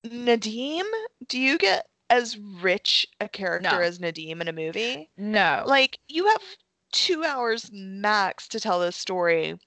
Nadeem, 0.03 0.85
do 1.27 1.39
you 1.39 1.59
get 1.59 1.87
as 2.09 2.37
rich 2.39 3.07
a 3.19 3.29
character 3.29 3.69
No. 3.69 3.79
as 3.81 3.99
Nadeem 3.99 4.41
in 4.41 4.47
a 4.47 4.53
movie? 4.53 5.09
No. 5.15 5.63
like 5.67 5.99
you 6.07 6.27
have 6.27 6.41
two 6.91 7.23
hours 7.23 7.69
max 7.71 8.47
to 8.47 8.59
tell 8.59 8.79
this 8.79 8.95
story 8.95 9.59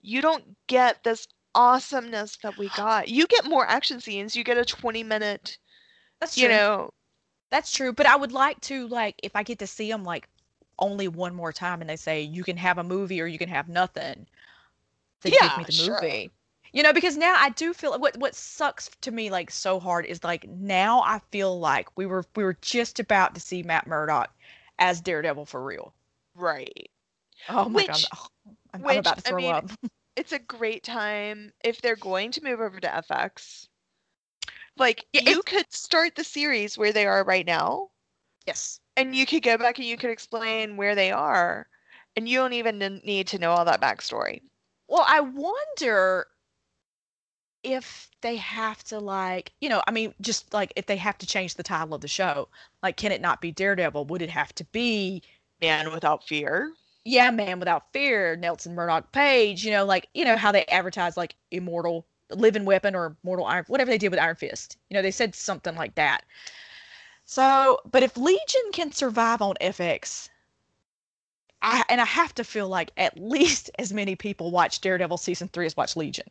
you 0.00 0.20
don't 0.20 0.56
get 0.66 1.02
this 1.04 1.26
awesomeness 1.54 2.36
that 2.38 2.56
we 2.56 2.68
got 2.70 3.08
you 3.08 3.26
get 3.26 3.44
more 3.44 3.66
action 3.66 4.00
scenes 4.00 4.36
you 4.36 4.44
get 4.44 4.58
a 4.58 4.64
20 4.64 5.02
minute 5.02 5.58
that's 6.20 6.36
you 6.36 6.48
true. 6.48 6.48
know 6.48 6.90
That's 7.50 7.70
true, 7.72 7.92
but 7.92 8.06
I 8.06 8.16
would 8.16 8.32
like 8.32 8.60
to 8.62 8.86
like 8.88 9.16
if 9.22 9.34
I 9.36 9.42
get 9.42 9.58
to 9.60 9.66
see 9.66 9.90
them 9.90 10.04
like 10.04 10.28
only 10.78 11.08
one 11.08 11.34
more 11.34 11.52
time 11.52 11.80
and 11.80 11.88
they 11.90 11.96
say 11.96 12.20
you 12.22 12.44
can 12.44 12.56
have 12.58 12.78
a 12.78 12.84
movie 12.84 13.20
or 13.20 13.26
you 13.26 13.38
can 13.38 13.48
have 13.48 13.68
nothing. 13.68 14.26
Then 15.22 15.32
Yeah, 15.32 15.38
give 15.38 15.56
me 15.56 15.64
the 15.64 15.72
sure. 15.72 15.72
movie. 15.72 16.32
You 16.72 16.82
know, 16.82 16.92
because 16.92 17.16
now 17.16 17.36
I 17.38 17.50
do 17.50 17.72
feel 17.72 17.98
what 17.98 18.16
what 18.18 18.34
sucks 18.34 18.88
to 19.00 19.10
me 19.10 19.30
like 19.30 19.50
so 19.50 19.78
hard 19.80 20.06
is 20.06 20.24
like 20.24 20.48
now 20.48 21.00
I 21.02 21.20
feel 21.30 21.58
like 21.58 21.96
we 21.96 22.06
were 22.06 22.24
we 22.36 22.44
were 22.44 22.58
just 22.60 22.98
about 22.98 23.34
to 23.34 23.40
see 23.40 23.62
Matt 23.62 23.86
Murdock 23.86 24.32
as 24.78 25.00
Daredevil 25.00 25.46
for 25.46 25.64
real. 25.64 25.94
Right 26.38 26.88
Oh 27.48 27.68
my 27.68 27.82
god, 27.86 27.96
Which- 27.96 28.08
I'm, 28.12 28.56
I'm, 28.74 28.82
I'm 28.90 28.98
which, 28.98 28.98
about 28.98 29.16
to 29.18 29.24
I 29.26 29.28
throw 29.28 29.38
mean, 29.38 29.54
up. 29.54 29.70
it's 30.16 30.32
a 30.32 30.38
great 30.38 30.82
time 30.82 31.52
if 31.64 31.80
they're 31.80 31.96
going 31.96 32.30
to 32.32 32.44
move 32.44 32.60
over 32.60 32.80
to 32.80 32.88
fx 32.88 33.68
like 34.76 35.04
Yeah, 35.12 35.22
you 35.22 35.42
could 35.42 35.70
start 35.72 36.14
the 36.14 36.24
series 36.24 36.78
where 36.78 36.92
they 36.92 37.06
are 37.06 37.24
right 37.24 37.46
now 37.46 37.90
Yes. 38.46 38.80
and 38.96 39.14
you 39.14 39.26
could 39.26 39.42
go 39.42 39.56
back 39.58 39.78
and 39.78 39.86
you 39.86 39.96
could 39.96 40.10
explain 40.10 40.76
where 40.76 40.94
they 40.94 41.12
are 41.12 41.68
and 42.16 42.28
you 42.28 42.38
don't 42.38 42.52
even 42.54 42.78
need 43.04 43.26
to 43.28 43.38
know 43.38 43.52
all 43.52 43.64
that 43.64 43.80
backstory 43.80 44.40
Well, 44.88 45.04
I 45.06 45.20
wonder 45.20 46.26
if 47.62 48.10
they 48.22 48.36
have 48.36 48.82
to 48.84 48.98
like, 48.98 49.52
you 49.60 49.68
know, 49.68 49.82
I 49.86 49.90
mean, 49.90 50.14
just 50.20 50.52
like 50.54 50.72
if 50.76 50.86
they 50.86 50.96
have 50.96 51.18
to 51.18 51.26
change 51.26 51.54
the 51.54 51.62
title 51.62 51.94
of 51.94 52.00
the 52.00 52.08
show, 52.08 52.48
like, 52.82 52.96
can 52.96 53.12
it 53.12 53.20
not 53.20 53.40
be 53.40 53.52
Daredevil? 53.52 54.06
Would 54.06 54.22
it 54.22 54.30
have 54.30 54.54
to 54.56 54.64
be, 54.66 55.22
man 55.60 55.92
without 55.92 56.26
fear 56.26 56.72
yeah, 57.08 57.30
Man 57.30 57.58
Without 57.58 57.90
Fear, 57.92 58.36
Nelson 58.36 58.74
Murdock 58.74 59.12
Page? 59.12 59.64
You 59.64 59.70
know, 59.70 59.84
like, 59.84 60.08
you 60.12 60.24
know 60.24 60.36
how 60.36 60.52
they 60.52 60.66
advertise 60.66 61.16
like 61.16 61.34
Immortal, 61.50 62.06
Living 62.30 62.66
Weapon, 62.66 62.94
or 62.94 63.16
Mortal 63.22 63.46
Iron, 63.46 63.64
whatever 63.68 63.90
they 63.90 63.98
did 63.98 64.10
with 64.10 64.20
Iron 64.20 64.36
Fist. 64.36 64.76
You 64.90 64.94
know, 64.94 65.02
they 65.02 65.10
said 65.10 65.34
something 65.34 65.74
like 65.74 65.94
that. 65.94 66.24
So, 67.24 67.80
but 67.90 68.02
if 68.02 68.16
Legion 68.16 68.72
can 68.72 68.92
survive 68.92 69.40
on 69.40 69.54
FX, 69.60 70.28
I 71.62 71.82
and 71.88 72.00
I 72.00 72.04
have 72.04 72.34
to 72.34 72.44
feel 72.44 72.68
like 72.68 72.90
at 72.98 73.18
least 73.20 73.70
as 73.78 73.92
many 73.92 74.14
people 74.14 74.50
watch 74.50 74.80
Daredevil 74.80 75.16
season 75.16 75.48
three 75.48 75.66
as 75.66 75.76
watch 75.76 75.96
Legion. 75.96 76.28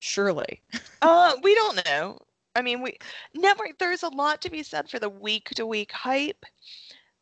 Surely. 0.00 0.60
Uh, 1.02 1.34
we 1.42 1.54
don't 1.54 1.82
know. 1.86 2.18
I 2.54 2.60
mean, 2.60 2.82
we 2.82 2.98
network. 3.32 3.78
There's 3.78 4.02
a 4.02 4.10
lot 4.10 4.42
to 4.42 4.50
be 4.50 4.62
said 4.62 4.90
for 4.90 4.98
the 4.98 5.08
week 5.08 5.48
to 5.54 5.64
week 5.64 5.92
hype. 5.92 6.44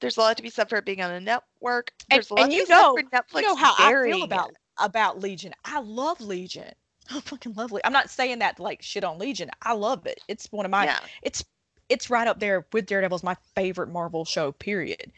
There's 0.01 0.17
a 0.17 0.21
lot 0.21 0.37
to 0.37 0.43
be 0.43 0.51
said 0.51 0.69
for 0.69 0.77
it 0.77 0.85
being 0.85 1.01
on 1.01 1.11
a 1.11 1.21
network. 1.21 1.93
And- 2.11 2.25
a 2.31 2.35
lot 2.35 2.43
and 2.43 2.51
to 2.51 2.57
you 2.57 2.63
be 2.63 2.67
said 2.67 2.77
know- 2.77 2.97
for 2.97 3.03
Netflix 3.03 3.41
you 3.41 3.43
know 3.43 3.57
how 3.57 3.75
I 3.79 3.93
feel 4.05 4.23
about 4.23 4.51
it. 4.51 4.57
about 4.79 5.21
Legion. 5.21 5.53
I 5.65 5.81
love 5.81 6.21
Legion. 6.21 6.73
I 7.11 7.21
fucking 7.21 7.55
lovely. 7.55 7.81
I'm 7.85 7.93
not 7.93 8.11
saying 8.11 8.41
that 8.41 8.61
like 8.61 8.83
shit 8.83 9.05
on 9.05 9.19
Legion. 9.19 9.51
I 9.63 9.73
love 9.73 10.07
it. 10.07 10.21
It's 10.29 10.47
one 10.53 10.65
of 10.65 10.71
my 10.71 10.85
yeah, 10.85 10.99
it's 11.23 11.45
it's 11.89 12.11
right 12.11 12.29
up 12.29 12.39
there 12.39 12.67
with 12.73 12.87
Daredevil's 12.87 13.23
my 13.23 13.37
favorite 13.55 13.91
Marvel 13.91 14.25
show, 14.25 14.53
period. 14.53 15.11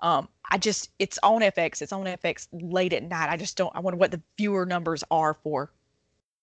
Um, 0.00 0.28
I 0.50 0.58
just 0.58 0.90
it's 0.98 1.18
on 1.22 1.40
FX. 1.40 1.80
It's 1.80 1.92
on 1.92 2.04
FX 2.04 2.48
late 2.52 2.92
at 2.92 3.02
night. 3.02 3.30
I 3.30 3.36
just 3.36 3.56
don't 3.56 3.74
I 3.74 3.80
wonder 3.80 3.96
what 3.96 4.10
the 4.10 4.20
viewer 4.36 4.66
numbers 4.66 5.02
are 5.10 5.32
for 5.32 5.70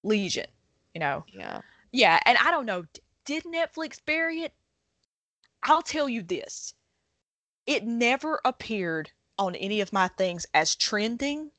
Legion, 0.04 0.48
you 0.94 1.00
know. 1.00 1.24
yeah. 1.32 1.62
Yeah, 1.92 2.20
and 2.26 2.38
I 2.38 2.52
don't 2.52 2.66
know. 2.66 2.86
Did 3.26 3.44
Netflix 3.44 4.00
bury 4.04 4.42
it? 4.42 4.54
I'll 5.64 5.82
tell 5.82 6.08
you 6.08 6.24
this. 6.24 6.74
It 7.70 7.86
never 7.86 8.42
appeared 8.44 9.14
on 9.38 9.56
any 9.56 9.80
of 9.80 9.94
my 9.94 10.10
things 10.10 10.46
as 10.54 10.76
trending, 10.76 11.52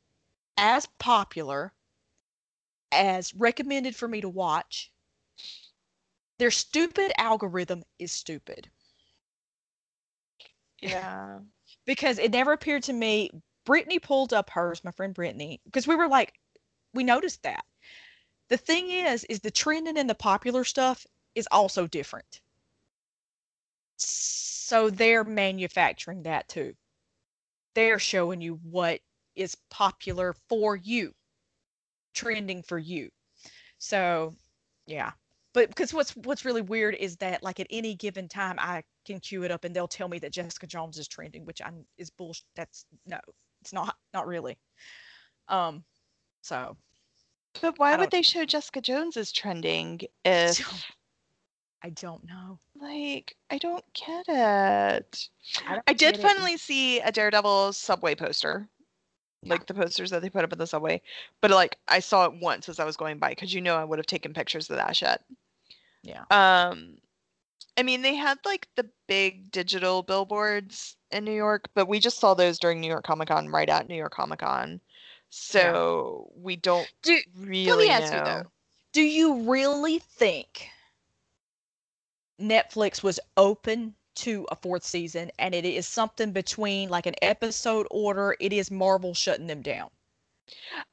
as 0.57 0.87
popular, 0.99 1.73
as 2.93 3.35
recommended 3.35 3.97
for 3.97 4.09
me 4.09 4.21
to 4.21 4.29
watch. 4.29 4.93
Their 6.39 6.51
stupid 6.51 7.13
algorithm 7.17 7.85
is 7.99 8.11
stupid 8.13 8.71
Yeah. 10.81 11.41
because 11.87 12.19
it 12.19 12.33
never 12.33 12.53
appeared 12.53 12.83
to 12.85 12.93
me. 12.93 13.31
Brittany 13.65 13.99
pulled 13.99 14.33
up 14.33 14.51
hers, 14.51 14.85
my 14.85 14.91
friend 14.93 15.15
Brittany, 15.15 15.61
because 15.65 15.87
we 15.87 15.95
were 15.97 16.09
like, 16.09 16.41
we 16.95 17.05
noticed 17.05 17.43
that. 17.45 17.65
The 18.49 18.57
thing 18.59 18.91
is, 18.91 19.25
is 19.25 19.41
the 19.41 19.51
trending 19.51 19.97
and 19.99 20.11
the 20.11 20.15
popular 20.15 20.65
stuff 20.65 21.07
is 21.35 21.49
also 21.53 21.87
different. 21.87 22.41
So 23.99 24.50
they're 24.91 25.25
manufacturing 25.25 26.23
that 26.23 26.49
too. 26.49 26.75
They're 27.75 27.99
showing 27.99 28.41
you 28.41 28.61
what 28.63 29.01
is 29.35 29.57
popular 29.71 30.35
for 30.49 30.77
you, 30.77 31.13
trending 32.15 32.63
for 32.63 32.79
you. 32.79 33.11
So, 33.79 34.35
yeah. 34.87 35.13
But 35.55 35.69
because 35.69 35.93
what's 35.93 36.15
what's 36.15 36.45
really 36.45 36.63
weird 36.63 36.95
is 36.95 37.17
that 37.17 37.43
like 37.43 37.59
at 37.59 37.67
any 37.71 37.97
given 37.97 38.29
time 38.29 38.57
I 38.61 38.85
can 39.05 39.19
queue 39.19 39.43
it 39.43 39.51
up 39.51 39.65
and 39.65 39.75
they'll 39.75 39.89
tell 39.89 40.09
me 40.09 40.21
that 40.21 40.33
Jessica 40.33 40.67
Jones 40.69 40.99
is 40.99 41.09
trending, 41.09 41.45
which 41.45 41.61
I'm 41.65 41.85
is 41.99 42.11
bullshit. 42.11 42.45
That's 42.55 42.85
no, 43.07 43.19
it's 43.61 43.73
not 43.73 43.97
not 44.15 44.29
really. 44.29 44.57
Um, 45.49 45.83
so 46.43 46.77
But 47.61 47.79
why 47.79 47.97
would 47.97 48.11
they 48.13 48.23
show 48.23 48.45
Jessica 48.45 48.81
Jones 48.81 49.17
as 49.17 49.33
trending 49.33 50.03
if, 50.25 50.85
I 51.83 51.91
don't 51.91 52.23
know. 52.27 52.59
like, 52.81 53.37
I 53.51 53.59
don't 53.59 53.85
get 53.95 54.25
it? 54.29 55.29
I, 55.67 55.81
I 55.87 55.93
did 55.93 56.17
it. 56.17 56.21
finally 56.21 56.57
see 56.57 57.01
a 57.01 57.11
Daredevil 57.11 57.73
subway 57.73 58.15
poster, 58.15 58.69
like 59.45 59.67
the 59.67 59.75
posters 59.75 60.11
that 60.11 60.21
they 60.23 60.31
put 60.31 60.45
up 60.45 60.53
in 60.53 60.59
the 60.59 60.67
subway. 60.67 61.01
But 61.41 61.51
like, 61.51 61.79
I 61.89 62.01
saw 62.01 62.27
it 62.27 62.35
once 62.41 62.69
as 62.69 62.79
I 62.81 62.85
was 62.85 62.97
going 62.97 63.19
by 63.19 63.31
because 63.31 63.55
you 63.55 63.61
know 63.61 63.77
I 63.77 63.85
would 63.85 63.99
have 63.99 64.07
taken 64.07 64.35
pictures 64.35 64.69
of 64.69 64.77
that 64.77 64.95
shit. 64.95 65.23
Yeah. 66.03 66.25
Um, 66.31 66.99
I 67.77 67.83
mean, 67.83 68.03
they 68.03 68.15
had 68.15 68.39
like 68.45 68.69
the 68.77 68.89
big 69.07 69.51
digital 69.51 70.03
billboards 70.03 70.97
in 71.11 71.25
New 71.25 71.33
York, 71.33 71.69
but 71.75 71.89
we 71.89 71.99
just 71.99 72.19
saw 72.19 72.35
those 72.35 72.59
during 72.59 72.81
New 72.81 72.89
York 72.89 73.05
Comic 73.05 73.29
Con, 73.29 73.49
right 73.49 73.69
at 73.69 73.89
New 73.89 73.97
York 73.97 74.13
Comic 74.13 74.41
Con. 74.41 74.81
So 75.31 76.31
we 76.37 76.57
don't 76.57 76.91
Do 77.03 77.19
really 77.39 77.89
ask 77.89 78.13
you, 78.13 78.21
though. 78.23 78.43
do 78.93 79.03
you 79.03 79.49
really 79.51 79.99
think 79.99 80.69
Netflix 82.41 83.03
was 83.03 83.21
open 83.37 83.95
to 84.17 84.47
a 84.51 84.57
fourth 84.57 84.85
season 84.85 85.31
and 85.39 85.55
it 85.55 85.65
is 85.65 85.87
something 85.87 86.33
between 86.33 86.89
like 86.89 87.07
an 87.07 87.15
episode 87.23 87.87
order? 87.91 88.37
It 88.41 88.53
is 88.53 88.71
Marvel 88.71 89.15
shutting 89.15 89.47
them 89.47 89.63
down. 89.63 89.91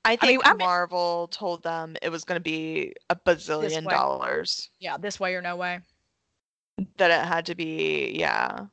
I 0.05 0.15
think 0.15 0.45
I 0.45 0.51
mean- 0.51 0.59
Marvel 0.59 1.27
told 1.31 1.63
them 1.63 1.95
it 2.01 2.09
was 2.09 2.23
going 2.23 2.37
to 2.39 2.43
be 2.43 2.93
a 3.09 3.15
bazillion 3.15 3.89
dollars. 3.89 4.69
Yeah, 4.79 4.97
this 4.97 5.19
way 5.19 5.33
or 5.35 5.41
no 5.41 5.55
way. 5.55 5.79
That 6.97 7.09
it 7.09 7.25
had 7.27 7.47
to 7.47 7.55
be, 7.55 8.15
yeah. 8.19 8.67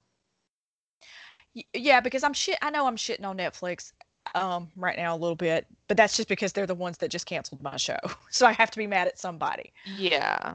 Yeah, 1.73 2.01
because 2.01 2.23
I'm 2.23 2.35
shit. 2.35 2.59
I 2.61 2.71
know 2.71 2.87
I'm 2.87 2.97
shitting 2.97 3.25
on 3.25 3.39
Netflix 3.39 3.93
um 4.35 4.71
right 4.77 4.97
now 4.97 5.15
a 5.15 5.19
little 5.19 5.37
bit, 5.37 5.67
but 5.87 5.97
that's 5.97 6.17
just 6.17 6.29
because 6.29 6.53
they're 6.53 6.67
the 6.67 6.75
ones 6.75 6.99
that 6.99 7.11
just 7.11 7.27
canceled 7.27 7.63
my 7.63 7.77
show. 7.77 7.99
So 8.31 8.47
I 8.47 8.53
have 8.53 8.71
to 8.73 8.79
be 8.79 8.87
mad 8.87 9.07
at 9.07 9.19
somebody. 9.19 9.73
Yeah. 9.97 10.55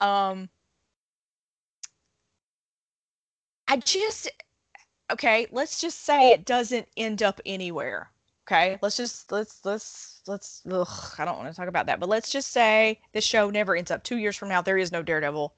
Um 0.00 0.48
I 3.70 3.76
just 3.76 4.28
okay, 5.12 5.46
let's 5.52 5.80
just 5.80 6.04
say 6.04 6.32
it 6.32 6.44
doesn't 6.44 6.88
end 6.96 7.22
up 7.22 7.40
anywhere. 7.46 8.10
Okay, 8.44 8.76
let's 8.82 8.96
just 8.96 9.30
let's 9.30 9.64
let's 9.64 10.22
let's. 10.26 10.62
Ugh, 10.68 11.14
I 11.18 11.24
don't 11.24 11.38
want 11.38 11.48
to 11.50 11.54
talk 11.54 11.68
about 11.68 11.86
that, 11.86 12.00
but 12.00 12.08
let's 12.08 12.30
just 12.30 12.50
say 12.50 13.00
this 13.12 13.24
show 13.24 13.48
never 13.48 13.76
ends 13.76 13.92
up. 13.92 14.02
Two 14.02 14.16
years 14.16 14.36
from 14.36 14.48
now, 14.48 14.60
there 14.60 14.76
is 14.76 14.90
no 14.90 15.04
Daredevil. 15.04 15.54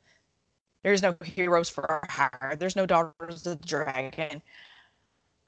There's 0.83 1.01
no 1.01 1.17
heroes 1.25 1.71
for 1.71 2.03
hire. 2.07 2.55
There's 2.59 2.77
no 2.77 2.85
Daughters 2.85 3.47
of 3.47 3.59
the 3.59 3.67
Dragon. 3.67 4.43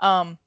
Um, 0.00 0.38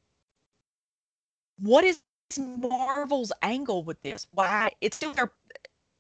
what 1.60 1.84
is 1.84 2.00
Marvel's 2.40 3.32
angle 3.44 3.84
with 3.84 4.02
this? 4.02 4.26
Why 4.32 4.72
it's 4.82 4.98
still 4.98 5.14
their, 5.14 5.32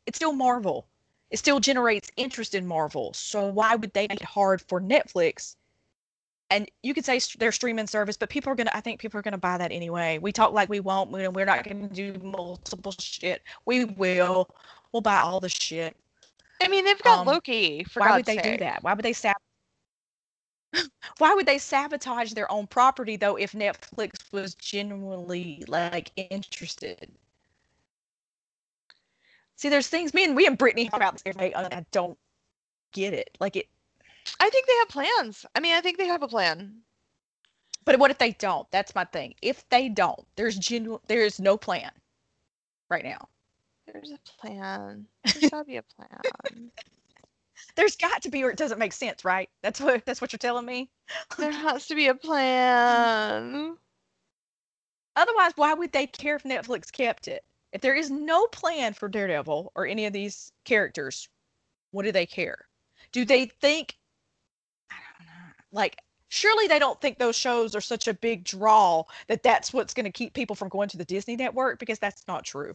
it's 0.07 0.17
still 0.17 0.33
Marvel. 0.33 0.87
It 1.29 1.37
still 1.37 1.59
generates 1.59 2.09
interest 2.17 2.55
in 2.55 2.65
Marvel. 2.65 3.13
So 3.13 3.45
why 3.45 3.75
would 3.75 3.93
they 3.93 4.07
make 4.07 4.21
it 4.21 4.25
hard 4.25 4.63
for 4.63 4.81
Netflix? 4.81 5.57
And 6.49 6.69
you 6.81 6.93
could 6.93 7.03
say 7.05 7.19
their 7.39 7.51
streaming 7.51 7.87
service, 7.87 8.15
but 8.15 8.29
people 8.29 8.51
are 8.51 8.55
gonna. 8.55 8.71
I 8.73 8.79
think 8.81 9.01
people 9.01 9.19
are 9.19 9.23
gonna 9.23 9.37
buy 9.37 9.57
that 9.57 9.71
anyway. 9.71 10.17
We 10.17 10.31
talk 10.31 10.53
like 10.53 10.69
we 10.69 10.79
won't. 10.79 11.11
We're 11.11 11.45
not 11.45 11.63
gonna 11.67 11.89
do 11.89 12.13
multiple 12.23 12.93
shit. 12.99 13.41
We 13.65 13.85
will. 13.85 14.49
We'll 14.93 15.01
buy 15.01 15.19
all 15.19 15.39
the 15.41 15.49
shit. 15.49 15.97
I 16.61 16.69
mean, 16.69 16.85
they've 16.85 17.01
got 17.03 17.19
Um, 17.19 17.27
Loki. 17.27 17.83
For 17.83 17.99
Why 17.99 18.07
God's 18.07 18.17
would 18.19 18.25
they 18.27 18.35
sake. 18.35 18.43
do 18.43 18.57
that? 18.59 18.81
Why 18.83 18.93
would 18.93 19.03
they 19.03 19.13
sab- 19.13 19.35
Why 21.17 21.33
would 21.33 21.45
they 21.45 21.57
sabotage 21.57 22.31
their 22.33 22.49
own 22.51 22.67
property 22.67 23.17
though 23.17 23.35
if 23.37 23.51
Netflix 23.51 24.31
was 24.31 24.55
genuinely 24.55 25.63
like 25.67 26.11
interested? 26.15 27.11
See, 29.57 29.69
there's 29.69 29.87
things 29.87 30.13
me 30.13 30.23
and 30.23 30.35
we 30.35 30.47
and 30.47 30.57
Brittany 30.57 30.85
talk 30.85 30.97
about 30.97 31.13
this 31.13 31.23
every 31.25 31.49
day, 31.49 31.53
and 31.53 31.73
I 31.73 31.85
don't 31.91 32.17
get 32.93 33.13
it. 33.13 33.37
Like 33.39 33.55
it, 33.55 33.67
I 34.39 34.49
think 34.49 34.67
they 34.67 34.75
have 34.77 34.89
plans. 34.89 35.45
I 35.55 35.59
mean, 35.59 35.75
I 35.75 35.81
think 35.81 35.97
they 35.97 36.07
have 36.07 36.23
a 36.23 36.27
plan. 36.27 36.81
but 37.85 37.99
what 37.99 38.11
if 38.11 38.17
they 38.17 38.31
don't? 38.33 38.69
That's 38.71 38.95
my 38.95 39.05
thing. 39.05 39.33
If 39.41 39.67
they 39.69 39.89
don't, 39.89 40.25
there's 40.35 40.57
genuine, 40.57 41.01
there 41.07 41.21
is 41.23 41.39
no 41.39 41.57
plan 41.57 41.91
right 42.89 43.03
now. 43.03 43.29
There's 43.85 44.11
a 44.11 44.19
plan. 44.39 45.07
There's 45.23 45.49
gotta 45.49 45.63
be 45.65 45.77
a 45.77 45.83
plan. 45.83 46.71
There's 47.75 47.95
got 47.95 48.21
to 48.21 48.29
be, 48.29 48.43
or 48.43 48.51
it 48.51 48.57
doesn't 48.57 48.77
make 48.77 48.93
sense, 48.93 49.25
right? 49.25 49.49
That's 49.63 49.79
what 49.79 50.05
that's 50.05 50.21
what 50.21 50.31
you're 50.31 50.37
telling 50.37 50.65
me. 50.65 50.89
there 51.39 51.51
has 51.51 51.87
to 51.87 51.95
be 51.95 52.07
a 52.07 52.13
plan. 52.15 53.77
Otherwise, 55.15 55.53
why 55.55 55.73
would 55.73 55.91
they 55.91 56.05
care 56.05 56.35
if 56.35 56.43
Netflix 56.43 56.91
kept 56.91 57.27
it? 57.27 57.43
If 57.73 57.81
there 57.81 57.95
is 57.95 58.11
no 58.11 58.45
plan 58.47 58.93
for 58.93 59.09
Daredevil 59.09 59.71
or 59.75 59.87
any 59.87 60.05
of 60.05 60.13
these 60.13 60.51
characters, 60.65 61.27
what 61.91 62.03
do 62.03 62.11
they 62.11 62.25
care? 62.27 62.65
Do 63.11 63.25
they 63.25 63.45
think, 63.47 63.57
I 63.73 63.81
don't 63.81 63.93
know, 63.95 64.06
like, 65.71 65.97
surely 66.29 66.67
they 66.67 66.79
don't 66.79 66.99
think 67.01 67.17
those 67.17 67.35
shows 67.35 67.75
are 67.75 67.81
such 67.81 68.07
a 68.07 68.13
big 68.13 68.43
draw 68.43 69.03
that 69.27 69.43
that's 69.43 69.73
what's 69.73 69.93
going 69.93 70.05
to 70.05 70.11
keep 70.11 70.33
people 70.33 70.55
from 70.55 70.69
going 70.69 70.89
to 70.89 70.97
the 70.97 71.05
Disney 71.05 71.35
network 71.35 71.79
because 71.79 71.99
that's 71.99 72.27
not 72.27 72.43
true. 72.43 72.73